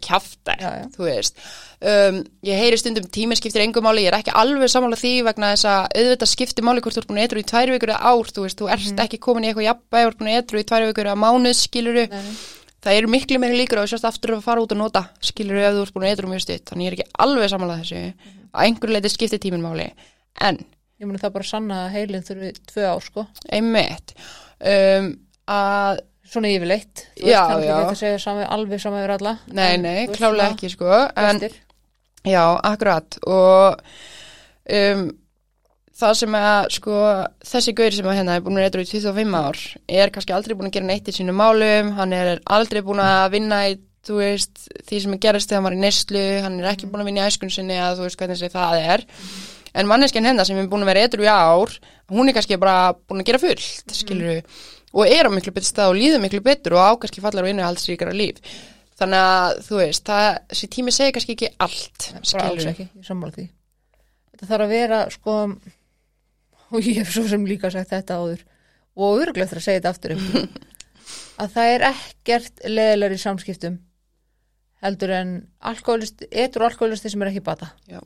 [0.61, 0.89] já.
[0.95, 1.39] þú veist.
[1.81, 5.53] Um, ég heyri stundum tíminn skiptir engum máli, ég er ekki alveg samála því vegna
[5.55, 8.13] þess að auðvitað skiptir máli hvort þú ert búin að edru í tvær vikur eða
[8.13, 8.99] ár, þú veist, þú ert Mhm.
[9.07, 11.57] ekki komin í eitthvað jafnbæð, þú ert búin að edru í tvær vikur eða mánuð,
[11.57, 12.35] skiluru Nei,
[12.83, 15.73] það eru miklu meiri líkur á sérst aftur að fara út og nota skilur ef
[15.75, 16.65] þú ert búin að eitthvað mjög stutt.
[16.71, 18.15] Þannig ég er ekki alveg samanlega þessu.
[18.53, 19.91] Að einhverju leiti skiptir tíminn máli.
[20.41, 20.59] En
[26.31, 27.07] Svona yfirleitt.
[27.19, 27.41] Þú já.
[27.43, 29.39] ekki að segja sami, alveg sama yfir alla.
[29.51, 31.41] nei, En, nei, veist, klálega ekki sko en
[32.23, 33.81] já, akkurat og
[34.71, 35.05] um,
[36.01, 36.97] það sem að sko
[37.51, 39.61] þessi gaur sem að hérna er búin að eitthvað í 25 ár
[40.01, 43.25] er kannski aldrei búin að gera neitt í sínum málum hann er aldrei búin að
[43.37, 46.71] vinna í þú veist, því sem er gerist þegar hann var í neyslu hann er
[46.73, 49.05] ekki búin að vinna í æskun sinni að þú veist hvernig það er
[49.81, 51.75] en manneskjan hennar sem er búin að vera eitthvað í ár
[52.11, 54.41] hún er kannski bara búin að gera fullt skilur
[54.91, 57.53] og er á miklu betur stað og líður miklu betur og á kannski fallar og
[57.53, 58.41] innuhaldsríkara líf.
[59.01, 62.09] Þannig að þú veist, það, þessi tími segir kannski ekki allt
[62.73, 63.47] ekki, ég sammála því.
[64.35, 65.37] Þetta þarf að vera sko
[66.73, 68.43] og ég hef svo sem líka sagt þetta áður
[69.01, 70.27] og örglega eftir að segja þetta aftur um
[71.41, 73.79] að það er ekkert leðilegur í samskiptum
[74.85, 75.33] heldur en
[75.71, 77.71] alkoholist, etur alkoholisti sem er ekki bata.
[77.89, 78.01] Já,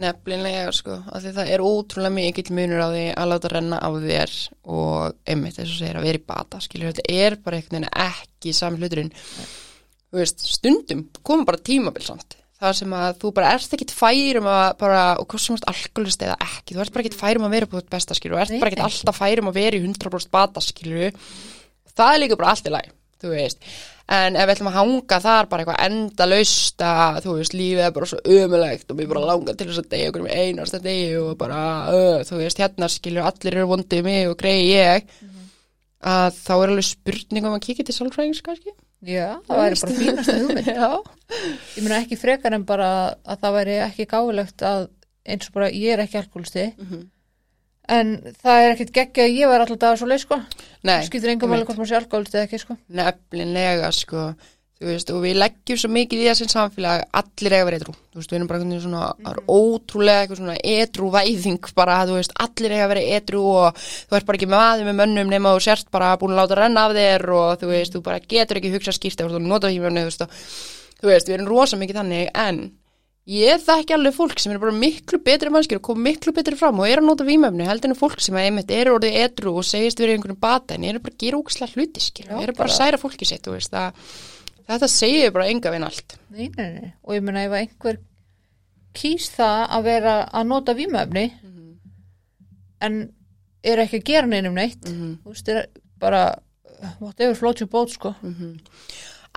[0.00, 3.88] nefnilega sko, af því það er ótrúlega mikill munur á því að láta renna á
[3.92, 4.36] þér
[4.72, 8.54] og einmitt þess að segja að vera í bata, skilur þetta er bara veginn ekki
[8.56, 9.12] sami hluturinn.
[10.12, 14.48] Þú veist, stundum koma bara tímabil samt, það sem að þú bara ert ekkit færum
[14.50, 17.56] að bara, og hvað sem ert alkoholist eða ekki, þú ert bara ekkit færum að
[17.58, 20.32] vera på þitt besta skilur, og ert bara ekkit alltaf færum að vera í 100%
[20.32, 21.16] bata skilur,
[21.92, 23.72] það er líka bara allt í lagi, þú veist
[24.08, 27.92] en ef við ætlum að hanga þar bara eitthvað endalaust að þú veist, lífið er
[27.96, 31.16] bara svo ömulegt og mér bara langar til þess að degja okkur með einasta degi
[31.20, 31.60] og bara,
[31.92, 35.06] uh, þú veist, hérna skilur allir eru vondið mig og greiði ég
[36.02, 38.72] að þá er alveg spurning um að kíkja til sálfræðings kannski.
[39.06, 40.66] Já, það væri bara fínasta hugmynd.
[41.76, 42.88] Ég meina ekki frekar en bara
[43.22, 44.84] að það væri ekki gáfulegt að
[45.26, 47.04] eins og bara ég er ekki alkoholisti Mhm.
[47.90, 50.40] En það er ekkert geggja að ég var alltaf dagar svo leið sko.
[50.86, 52.78] Nei, skiptir engum alveg hvort maður sé alkoholisti eða ekki sko.
[52.98, 54.32] Nefnilega sko.
[54.82, 57.92] Þú veist, og við leggjum svo mikið í þessin samfélag allir eiga að vera edru
[57.94, 62.16] þú veist, við erum bara svona, það er ótrúlega eitthvað svona edru væðing bara, þú
[62.16, 65.30] veist, allir eiga að vera edru og þú ert bara ekki með aðeins með mönnum
[65.30, 68.26] nema þú sért bara búin að láta renna af þér og þú veist, þú bara
[68.34, 70.26] getur ekki hugsa skýrt eða þú nota ekki mönnu, þú veist,
[70.98, 72.62] þú veist, við erum rosa mikið þannig, en
[73.30, 76.80] ég þekki alveg fólk sem er bara miklu betri mannskir og kom miklu betri fram
[76.82, 79.64] og er að nota vímöfni heldur en fólk sem að einmitt eru orðið edru og
[79.68, 82.68] segist verið einhvern bata en eru bara að gera ógislega hluti skilur, Já, eru bara
[82.72, 83.92] að særa fólki sitt það,
[84.66, 86.92] þetta segir bara enga vinn allt nei, nei, nei.
[87.04, 88.00] og ég meina ef einhver
[88.98, 91.26] kýs það að vera að nota vímöfni
[92.82, 93.00] en
[93.62, 95.18] er ekki að gera neinum neitt Mhm.
[95.22, 95.66] þú veist, er
[96.02, 96.38] bara
[96.98, 98.16] whatever floats your boat sko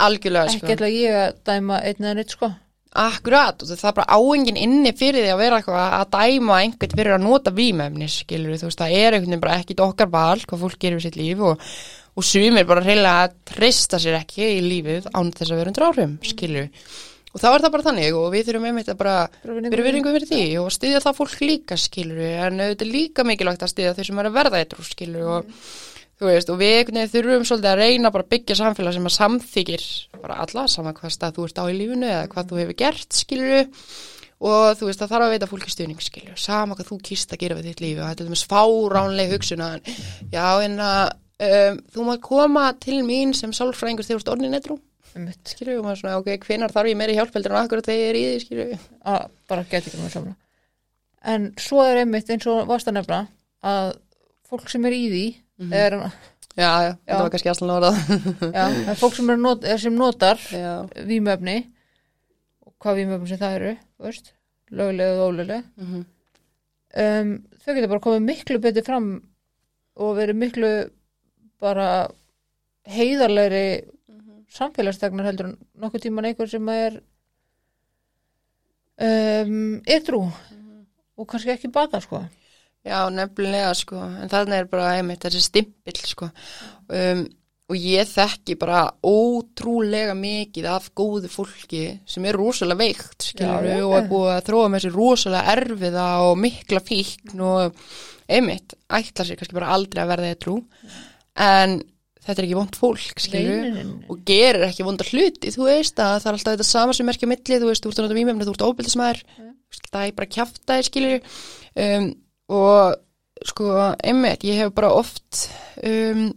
[0.02, 0.74] algjörlega ekki sko.
[0.74, 2.50] ætla ég að dæma einn eða neitt sko
[2.96, 6.94] Akkurat, og það er bara áengin inni fyrir því að vera eitthvað að dæma einhvern
[6.96, 10.40] fyrir að nota vímefni, skilur þú veist, það er einhvern veginn bara ekkit okkar val
[10.46, 11.66] hvað fólk gerir við sitt líf og,
[12.16, 15.88] og sumir bara reyna að trista sér ekki í lífið án þess að vera undir
[15.90, 16.70] áhrifum, skilur
[17.36, 20.30] og þá er það bara þannig og við þurfum einmitt að bara byrja virðingu fyrir
[20.30, 24.24] því og styðja það fólk líka, skilur en auðvitað líka mikilvægt að styðja þau sem
[24.24, 25.52] er að verða eitthvað, skilur og
[26.16, 29.16] þú veist, og við veginn þurfum svolítið að reyna bara að byggja samfélag sem að
[29.18, 29.86] samþykir
[30.22, 33.10] bara alla saman hvað stað þú ert á í lífinu eða hvað þú hefur gert,
[33.16, 33.68] skilur
[34.46, 37.42] og þú veist, það þarf að veita fólki stuðning, skilur sama hvað þú kýst að
[37.44, 39.92] gera við þitt lífi og þetta er með spáránleg hugsun að
[40.32, 41.06] já, en að
[41.50, 44.82] um, þú maður koma til mín sem sálfræðingur þegar þú ert orðin eitthvað,
[45.16, 45.52] Einmitt.
[45.52, 48.10] skilur og maður svona, ok, hvenar þarf ég meiri hjálp heldur en akkur þegar ég
[48.12, 48.72] er í því, skilur
[55.60, 56.12] en svo er Mhm.
[56.56, 57.96] já, já, þetta var kannski aðslan orðað
[58.56, 60.40] Já, það er fólk sem, er not, er sem notar
[62.66, 64.34] og hvað vímöfni sem það eru, þú veist,
[64.72, 65.64] löguleg og óluleg.
[65.78, 66.06] mhm,
[66.96, 69.08] Um, þau geta bara komið miklu betur fram
[70.00, 70.70] og verið miklu
[71.60, 72.08] bara
[72.88, 73.84] heiðarlegri
[74.56, 77.02] samfélagstegnar heldur en nokkuð tíman einhver sem er
[79.02, 80.22] um, ytrú
[81.18, 82.22] og kannski ekki baka sko.
[82.86, 86.30] Já, nefnilega sko, en þannig er bara einmitt þessi stimpill sko.
[86.90, 87.26] Um,
[87.66, 93.80] og ég þekki bara ótrúlega mikið af góðu fólki sem er rosalega veikt skilur já.
[93.88, 97.80] og er búið að þróa með sér rosalega erfiða og mikla fíkn og
[98.30, 100.60] einmitt ætla sér kannski bara aldrei að verða eitthrú
[101.42, 101.80] en
[102.26, 103.86] þetta er ekki vond fólk nei.
[104.10, 107.30] og gerir ekki vonda hluti, þú veist að það er alltaf þetta sama sem merkja
[107.30, 109.22] milli, þú veist, þú ert að nota vímefni, þú ert óbyldismæður,
[109.92, 111.20] það er bara kjafta skilur
[111.86, 112.08] um,
[112.52, 112.96] og
[113.46, 113.70] sko,
[114.04, 115.48] einmitt, ég hef bara oft
[115.84, 116.30] um,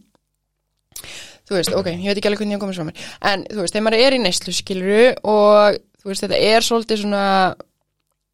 [1.48, 3.76] þú veist, ok, ég veit ekki alveg hvernig ég komið frá mér, en þú veist,
[3.76, 7.24] þegar maður er í neyslu skilur og þú veist, þetta er svolítið svona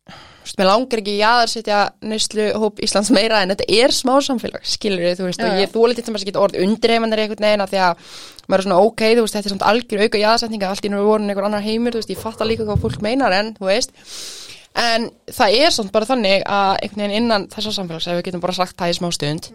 [0.05, 4.66] þú veist, mér langar ekki jaðarsetja neyslu hóp Íslands meira en þetta er smá samfélag,
[4.68, 7.64] skilur þú veist, Já, og ég þóli til þess að geta orð undirheimandar einhvern veginn
[7.64, 8.09] að því að
[8.45, 11.05] maður er svona ok, þú veist, þetta er samt algjör auka jaðarsetninga, allt í nú
[11.07, 13.95] voru einhver annar heimur, þú veist, ég fatta líka hvað fólk meinar en, þú veist,
[14.75, 18.45] en það er samt bara þannig að einhvern veginn innan þessa samfélags, ef við getum
[18.45, 19.51] bara sagt það í smá stund,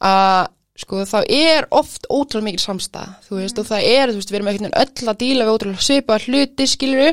[0.00, 0.52] að
[0.84, 4.38] sko það er oft ótrúlega mikil samstæð, þú veist, og það er, þú veist, við
[4.40, 7.12] erum einhvern veginn öll að díla við ótrúlega svipaða hluti, skilur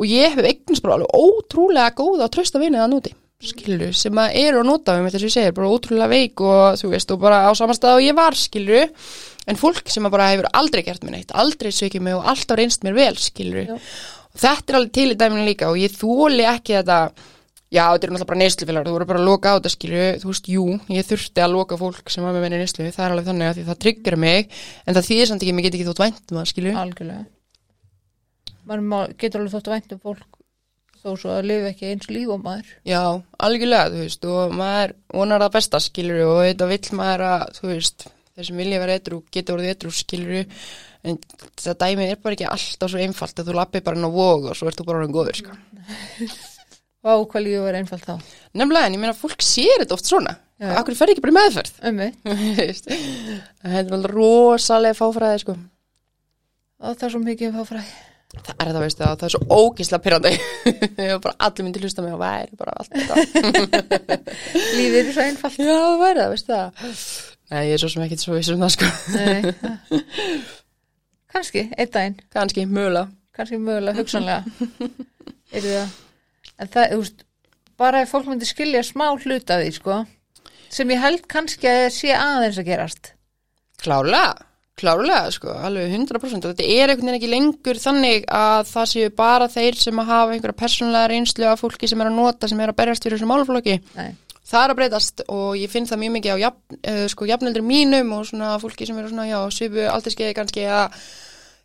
[0.00, 4.18] og ég hef eignast bara alveg ótrúlega góða og trösta vinið að núti skilur, sem
[4.20, 6.90] að eru að nota við með þess að ég segir, bara ótrúlega veik og þú
[6.92, 8.90] veist, og bara á samastað og ég var, skilur
[9.48, 12.58] en fólk sem að bara hefur aldrei gert mér neitt, aldrei sökið mig og alltaf
[12.60, 13.78] reynst mér vel, skilur Já.
[13.78, 17.00] og þetta er alveg til í dæminu líka og ég þóli ekki þetta
[17.70, 20.32] já, þetta er náttúrulega bara neyslufélagur, þú voru bara að loka á þetta, skilur þú
[20.32, 23.28] veist, jú, ég þurfti að loka fólk sem var með menni neyslu, það er alveg
[23.30, 26.20] þannig að það tryggur mig, en það þýðir samt ekki, mér get ekki þótt vænt
[26.26, 27.24] um það, skilur algjörlega.
[28.70, 30.38] Maður getur alveg þótt að væntum fólk
[31.00, 32.74] þó svo að lifa ekki eins líf og maður.
[32.84, 33.02] Já,
[33.46, 37.70] algjörlega, þú veist, og maður vonar það besta, skilur, og þetta vill maður að, þú
[37.70, 40.66] veist, þeir sem vilja vera eitthrú, geta orðið eitthrú, skilur,
[41.06, 41.16] en
[41.56, 44.50] þetta dæmi er bara ekki alltaf svo einfalt að þú lappi bara inn á vog
[44.50, 45.56] og svo ert þú bara orðin góður, sko.
[47.04, 48.14] Vá, hvað lífið var einfalt þá
[48.60, 50.74] Nefnilega, en ég meina, fólk sér þetta oft svona, Já.
[50.82, 51.72] akkur fer ekki bara í meðferð,
[52.60, 55.56] veist, þetta er alveg rosalega fáfræði, sko.
[56.84, 57.98] og það er svo mikið að fá fræði
[58.30, 60.30] Það er það, veistu, að það er svo ógislega pyrrandi,
[61.24, 64.18] bara allir myndi hlusta mig og væri bara allt þetta.
[64.76, 66.94] Lífið er svo einfalt Já, það væri það, veistu það.
[67.50, 68.86] Nei, ég er svo sem ekkert svo vissum það, sko.
[71.30, 71.34] Nei.
[71.34, 73.08] Kannski, einn daginn Kanski, mögulega.
[73.36, 74.44] kannski mögulega hugsanlega
[75.54, 75.96] er það
[76.60, 77.24] en það, þú veist,
[77.80, 80.00] bara ef fólk myndi skilja smá hluta því, sko
[80.70, 83.12] sem ég held kannski að sé aðeins að gerast
[83.80, 84.34] Klárlega,
[84.76, 89.12] klárlega, sko, alveg 100% og þetta er einhvern veginn ekki lengur þannig að það séu
[89.16, 92.60] bara þeir sem að hafa einhverja persónulega reynslu af fólki sem er að nota, sem
[92.60, 93.78] er að berjast fyrir þessu málflokki.
[93.96, 94.10] Nei,
[94.50, 97.62] Það er að breytast og ég finn það mjög mikið á jafn, uh, sko, jafneldur
[97.62, 100.96] mínum og svona fólki sem eru svona, já, svipu aldrei kannski að,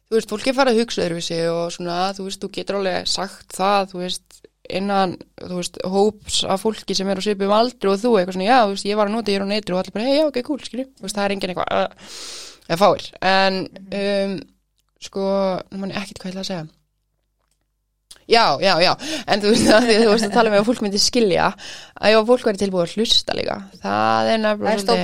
[0.05, 3.09] þú veist, fólki er farið að hugsa öðruvísi og svona, þú veist, þú getur alveg
[3.09, 4.39] sagt það, þú veist,
[4.79, 8.37] innan, þú veist, hóps af fólki sem eru að svipu um aldri og þú eitthvað
[8.37, 10.07] svona, já, þú veist, ég var að nota, ég er á neitri og allir bara,
[10.07, 12.15] hei, já, ok, cool, skilju, þú veist, það er engin eitthvað, uh,
[12.69, 13.61] eða fáir, en,
[14.01, 14.39] um,
[15.05, 15.27] sko,
[15.77, 16.65] mann ekkert hvað ég ætla að segja.
[18.25, 18.95] Já, já, já,
[19.29, 21.49] en þú veist að því að þú veist að tala með að fólk myndi skilja
[21.53, 24.95] að ef fólk væri tilbúið að hlusta líka það er er nefnilega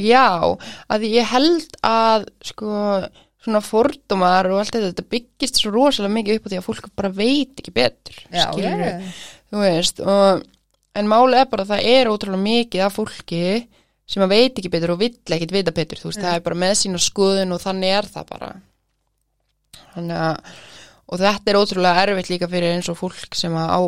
[0.00, 0.28] Já,
[0.96, 2.70] að ég held að sko
[3.44, 6.90] svona fordómar og allt þetta, þetta byggist svo rosalega mikið upp á því að fólk
[6.96, 9.14] bara veit ekki betur Já, skilurðu, já,
[9.52, 10.44] þú veist og,
[10.96, 13.42] en máli er bara að það er ótrúlega mikið af fólki
[14.08, 16.26] sem að veit ekki betur og vill ekkit vita betur þú veist, Nei.
[16.28, 18.50] það er bara með sína skoðun og þannig er það bara.
[19.94, 20.56] Þannig að
[21.04, 23.80] og þetta er ótrúlega erfitt líka fyrir eins og fólk sem að á,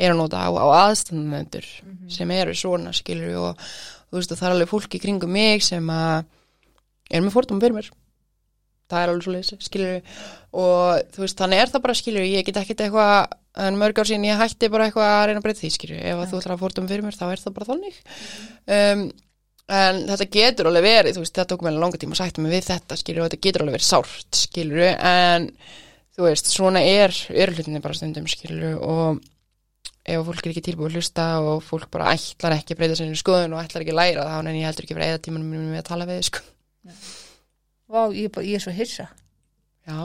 [0.00, 1.66] er að nota á, á aðstandendur
[2.12, 3.66] sem eru svona skilur og
[4.08, 6.24] þú veist og það er alveg fólk í kringum mig sem að
[7.12, 7.90] er með fórtum fyrir mér
[8.90, 10.22] það er alveg svo leys skilur
[10.56, 14.08] og þú veist þannig er það bara skilur ég get ekkert eitthvað en mörg ár
[14.08, 16.56] síðan ég hætti bara eitthvað að reyna að breyta því skilur ef að þú ætlar
[16.56, 18.00] að fórtum fyrir mér þá er það bara þannig.
[18.76, 19.06] Um,
[19.66, 22.54] en þetta getur alveg verið þú veist það tók mér langa tíma að sætta mig
[22.54, 25.48] við þetta skilur og þetta getur alveg verið sárt skilur en
[26.16, 29.24] þú veist svona er örlutinni bara stundum skilur og
[30.06, 33.18] ef fólk er ekki tilbúið að hlusta og fólk bara ætlar ekki að breyta sinni
[33.18, 35.70] skoðun og ætlar ekki að læra þá en ég heldur ekki að vera eða tímanum
[35.72, 36.44] við að tala við sko.
[37.86, 39.06] Vá, ég, bara, ég er svo hissa.
[39.86, 39.98] Já,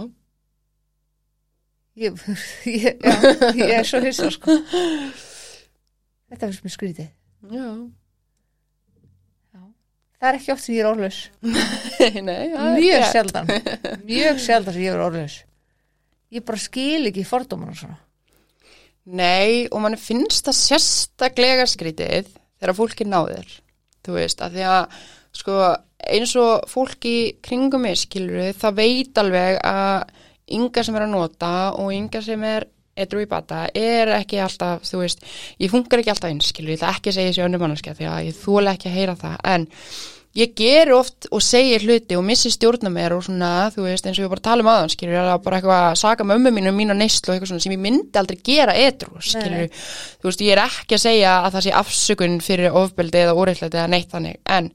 [1.97, 2.19] ég,
[2.69, 3.15] ég, já,
[3.57, 4.57] ég er svo hissa sko.
[6.31, 7.09] Þetta finnst mér skrítið.
[7.51, 7.65] Já,
[10.21, 11.23] það er ekki oft sem ég er orðlaus.
[12.29, 13.49] Nei, er mjög sjaldan.
[14.05, 15.41] Mjög sjaldan sem ég er orðlaus.
[16.31, 17.97] Ég bara skil ekki fordóman og svona.
[19.11, 22.29] Nei, og mann finnst það sérstaklega skrítið
[22.61, 23.55] þegar fólk er náður,
[24.05, 24.99] þú veist, að því að
[25.41, 25.55] sko
[26.09, 30.13] eins og fólk í kringum mig skilur það veit alveg að
[30.51, 32.67] ynga sem er að nota og ynga sem er
[33.01, 35.21] edru í bata er ekki alltaf, þú veist,
[35.61, 38.09] ég funkar ekki alltaf eins, skilur, ég ætla ekki að segja þessi önnum mannskja því
[38.11, 39.67] að ég þóla ekki að heyra það, en
[40.41, 44.19] ég ger oft og segir hluti og missi stjórna mér og svona, þú veist, eins
[44.19, 46.71] og ég bara tala um aðan, skilur, ég er bara eitthvað að saka mömmu mínu
[46.71, 49.81] um mínu neyslu og eitthvað svona sem ég myndi aldrei gera edru, skilur, Nei.
[50.21, 53.79] þú veist, ég er ekki að segja að það sé afsökun fyrir ofbeldi eða úreitlæti
[53.79, 54.71] eða neitt þannig, en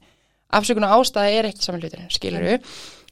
[0.53, 2.47] afsökun og ástæði er ekki saman hluturinn, skilur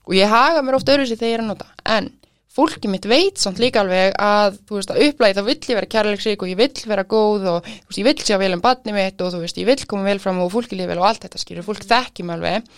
[0.05, 2.11] og ég haga mér oft öðru sér þegar ég er að nota, en
[2.55, 5.91] fólki mitt veit samt líka alveg að, þú veist, að upplæði þá vill ég vera
[5.91, 8.95] kærleiksrík og ég vill vera góð og, þú veist, ég vill sjá vel um badni
[8.95, 11.25] mitt og, þú veist, ég vill koma vel fram og fólki lífi vel og allt
[11.25, 12.69] þetta, skilur, fólk þekki mig alveg.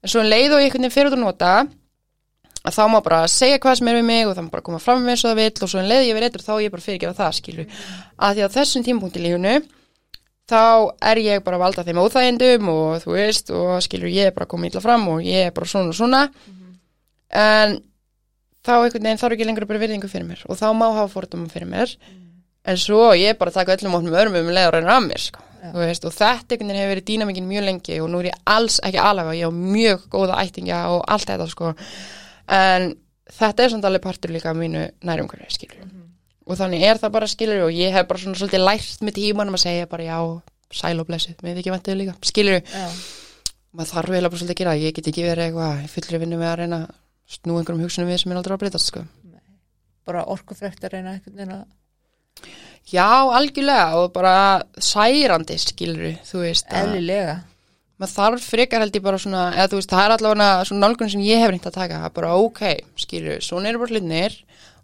[0.00, 1.50] En svo um leið og ég einhvern veginn fyrir að nota,
[2.60, 4.80] að þá má bara segja hvað sem er við mig og það má bara koma
[4.84, 6.74] fram með eins og það vill og svo um leið ég verið eitthvað þá ég
[6.74, 7.84] bara fyrirgefa það, skilur.
[8.20, 9.54] Að því að þessum tímpúnti í lífunu,
[10.50, 10.62] þá
[11.10, 14.48] er ég bara að valda þeim óþægindum og þú veist, og skilur, ég er bara
[14.48, 16.24] að koma illa fram og ég er bara svona og svona.
[17.30, 17.78] En
[18.66, 21.48] þá einhvern veginn þarf ekki lengur bara virðingu fyrir mér og þá má hafa fordóma
[21.52, 21.94] fyrir mér
[22.68, 25.46] en svo ég bara taka öllum opnum örmum um leið og reynir að mér sko.
[25.60, 28.42] Þú veist, og þetta einhvern veginn hefur verið dýnamikinn mjög lengi og nú er ég
[28.48, 31.72] alls ekki alveg ég á mjög góða ættingja og allt þetta sko.
[32.48, 32.94] en
[33.38, 35.84] þetta er samt alveg partur líka af mínu nærumhverfi skilur
[36.50, 39.56] og þannig er það bara skilur og ég hef bara svona svolítið lært með tímanum
[39.58, 40.18] að segja bara já,
[40.80, 42.86] sæl og blessuð með ekki vantið líka, skilur já,
[43.76, 46.40] maður þarf eiginlega bara svolítið að gera ég get ekki verið eitthvað í fullri vinnu
[46.40, 46.96] með að reyna að
[47.30, 49.04] snú einhverjum hugsunum við sem er aldrei að breytast sko.
[50.10, 51.68] bara orkufrekt að reyna einhvern veginn að
[52.90, 54.34] Já, algjörlega og bara
[54.82, 57.34] særandi skilur þú veist að eðlilega.
[58.00, 61.22] maður þarf frekar held ég bara svona eða veist, það er allavega svona nálgun sem
[61.26, 62.62] ég hef reynt að taka bara ok,
[62.98, 64.38] skilur, svona eru bara hlutnir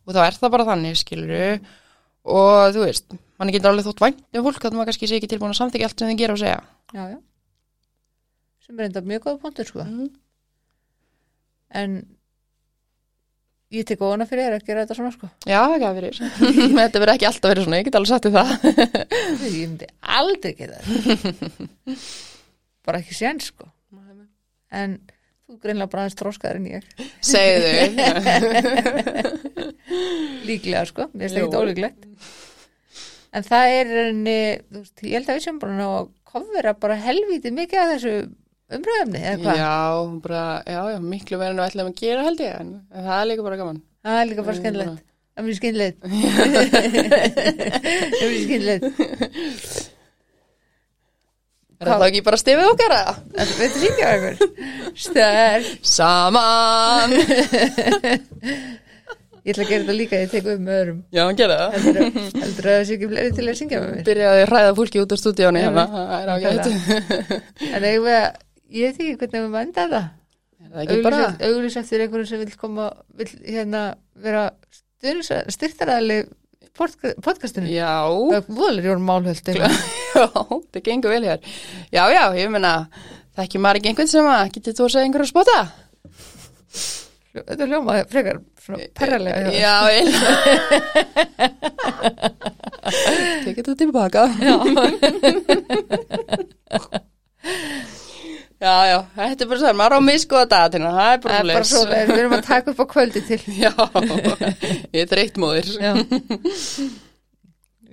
[0.07, 1.37] og þá er það bara þannig, skilur
[2.27, 5.31] og þú veist mann getur alveg þótt vænt um fólk að maður kannski sé ekki
[5.31, 6.59] tilbúin að samþykja allt sem þið gera og segja
[6.97, 7.19] já, já.
[8.67, 9.87] sem er enda mjög góða punktur sko.
[9.87, 10.11] mm.
[11.83, 11.99] en
[13.75, 15.29] ég tek óana fyrir þér að gera þetta svona sko.
[15.43, 16.21] Já, ekki að fyrir
[16.79, 18.51] Þetta verður ekki alltaf verið svona, ég get alveg sagt þér það
[19.57, 21.97] ég myndi aldrei gera þetta
[22.87, 23.69] bara ekki sén sko.
[24.71, 25.01] en
[25.47, 26.83] þú greinlega bara aðeins tróskaður en ég.
[27.25, 27.73] Segðu.
[30.49, 31.45] Líklega sko, mér finnst Jú.
[31.47, 32.01] ekki ólíklegt.
[33.37, 34.39] En það er enni,
[34.73, 37.89] þú veist, ég held að við sem bara ná að kofvera bara helvítið mikið af
[37.95, 38.15] þessu
[38.77, 39.75] umræðumni eða hvað, Já,
[40.25, 43.43] bara, já, já, miklu verður nú ætlaðum að gera held ég en það er líka
[43.47, 43.81] bara gaman.
[44.07, 44.99] Það er líka bara Mm, skemmilegt
[45.37, 45.99] það er mjög skemmilegt
[48.17, 48.85] það er mjög skemmilegt
[51.77, 53.19] Er það ekki bara stefið okkar að?
[53.37, 54.37] Þetta veitur á einhver
[54.97, 57.17] Stær Saman
[59.47, 60.97] Ég ætla að gera þetta líka, ég tek upp með öðrum.
[61.15, 61.75] Já, hann gera það.
[61.85, 64.01] Heldur að það sé ekki fleiri til að syngja með mér?
[64.09, 65.85] Byrjaði að ræða fólki út á stúdíónu hérna.
[65.93, 66.09] Það
[67.69, 68.25] En að,
[68.75, 70.03] ég veit ekki hvernig við maður enda þetta
[70.67, 72.89] Er það ekki bara Auglýs eftir einhverju sem vil koma
[73.21, 73.85] vil hérna
[74.27, 74.43] vera
[75.55, 76.19] styrtaræðli
[76.77, 77.67] podcastinu?
[77.73, 77.93] Já,
[78.33, 79.69] Það voðalega jórn málhöld já,
[80.17, 81.41] það gengur vel hér.
[81.95, 82.73] Já, já, ég meina
[83.37, 85.59] Það ekki ekki einhvern sem að getið þú að segja einhverju spota?
[87.37, 89.61] Þetta er hljómaði frekar svona perralega hjá þér.
[89.61, 90.07] Já, ég
[93.45, 94.23] Tekið þú tilbaka.
[94.41, 94.57] Já,
[98.61, 101.69] já, þetta er bara svo maður á miskoða dagatina, það er bara Það er bara
[101.71, 103.41] svo, við erum að taka upp á kvöldi til.
[103.65, 103.73] Já,
[104.97, 105.69] ég er þreytt móðir.
[105.77, 105.93] Já.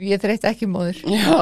[0.04, 1.36] Ég þreytt ekki móður Já,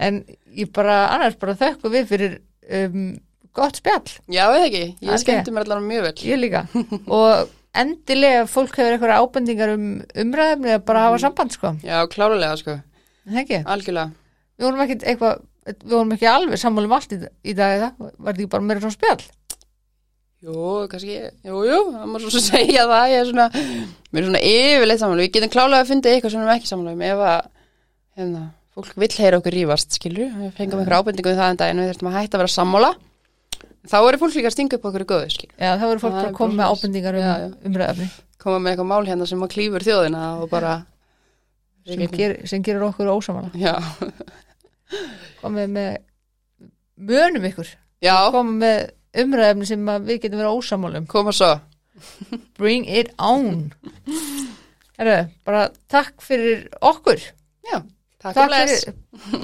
[0.00, 0.22] En
[0.56, 2.38] ég bara, annars bara þökkum við fyrir
[2.78, 3.10] um,
[3.56, 4.14] gott spjall.
[4.32, 6.14] Já, eða ekki Ég skemmti mér allar mjög vel.
[6.30, 6.64] Ég líka.
[7.06, 9.88] Og endilega fólk hefur eitthvað ábendingar um
[10.24, 11.74] umræðumni að bara hafa samband sko.
[11.84, 12.78] Já, klárulega, sko,
[13.26, 13.60] Það ekki?
[13.74, 14.12] Algjörlega.
[14.56, 17.88] Við vorum ekki eitthvað Við vorum ekki alveg sammála um allt í, í dag eða?
[17.98, 19.24] Var þetta ekki bara meira svona spjall?
[20.46, 21.16] Jú, kannski,
[21.48, 23.46] jú, jú, það má svo segja það, ég er svona,
[24.12, 26.70] mér er svona yfirleitt samanlega, við getum klálega að finna eitthvað sem við erum ekki
[26.70, 27.48] samanlega um, ef að,
[28.20, 28.42] hérna,
[28.76, 31.90] fólk vill heyra okkur rífast, skilur, við fengum einhver ábendingu um það en daginn, við
[31.94, 32.92] þurfum að hætta að vera sammála,
[33.88, 36.16] þá eru fólk líka að stinga upp okkur í góðu, skilur, Já, það voru fólk
[36.20, 38.08] bara að koma með ábendingar um umræðumni
[38.46, 40.74] koma með eitthvað mál hérna sem að klífur þjóðina og bara,
[41.88, 43.74] sem, ger, sem gerir okkur ósamála já,
[45.42, 45.96] Komið með
[46.96, 47.70] Mönum ykkur.
[48.04, 48.78] Já, Komið með
[49.22, 51.08] umræðumni sem við getum verið ósamála um.
[51.10, 51.50] Koma svo,
[52.58, 53.72] Bring it on.
[54.96, 55.16] Herru,
[55.48, 57.20] bara takk fyrir okkur.
[57.66, 57.80] Já,
[58.20, 59.40] takk, Takk fyrir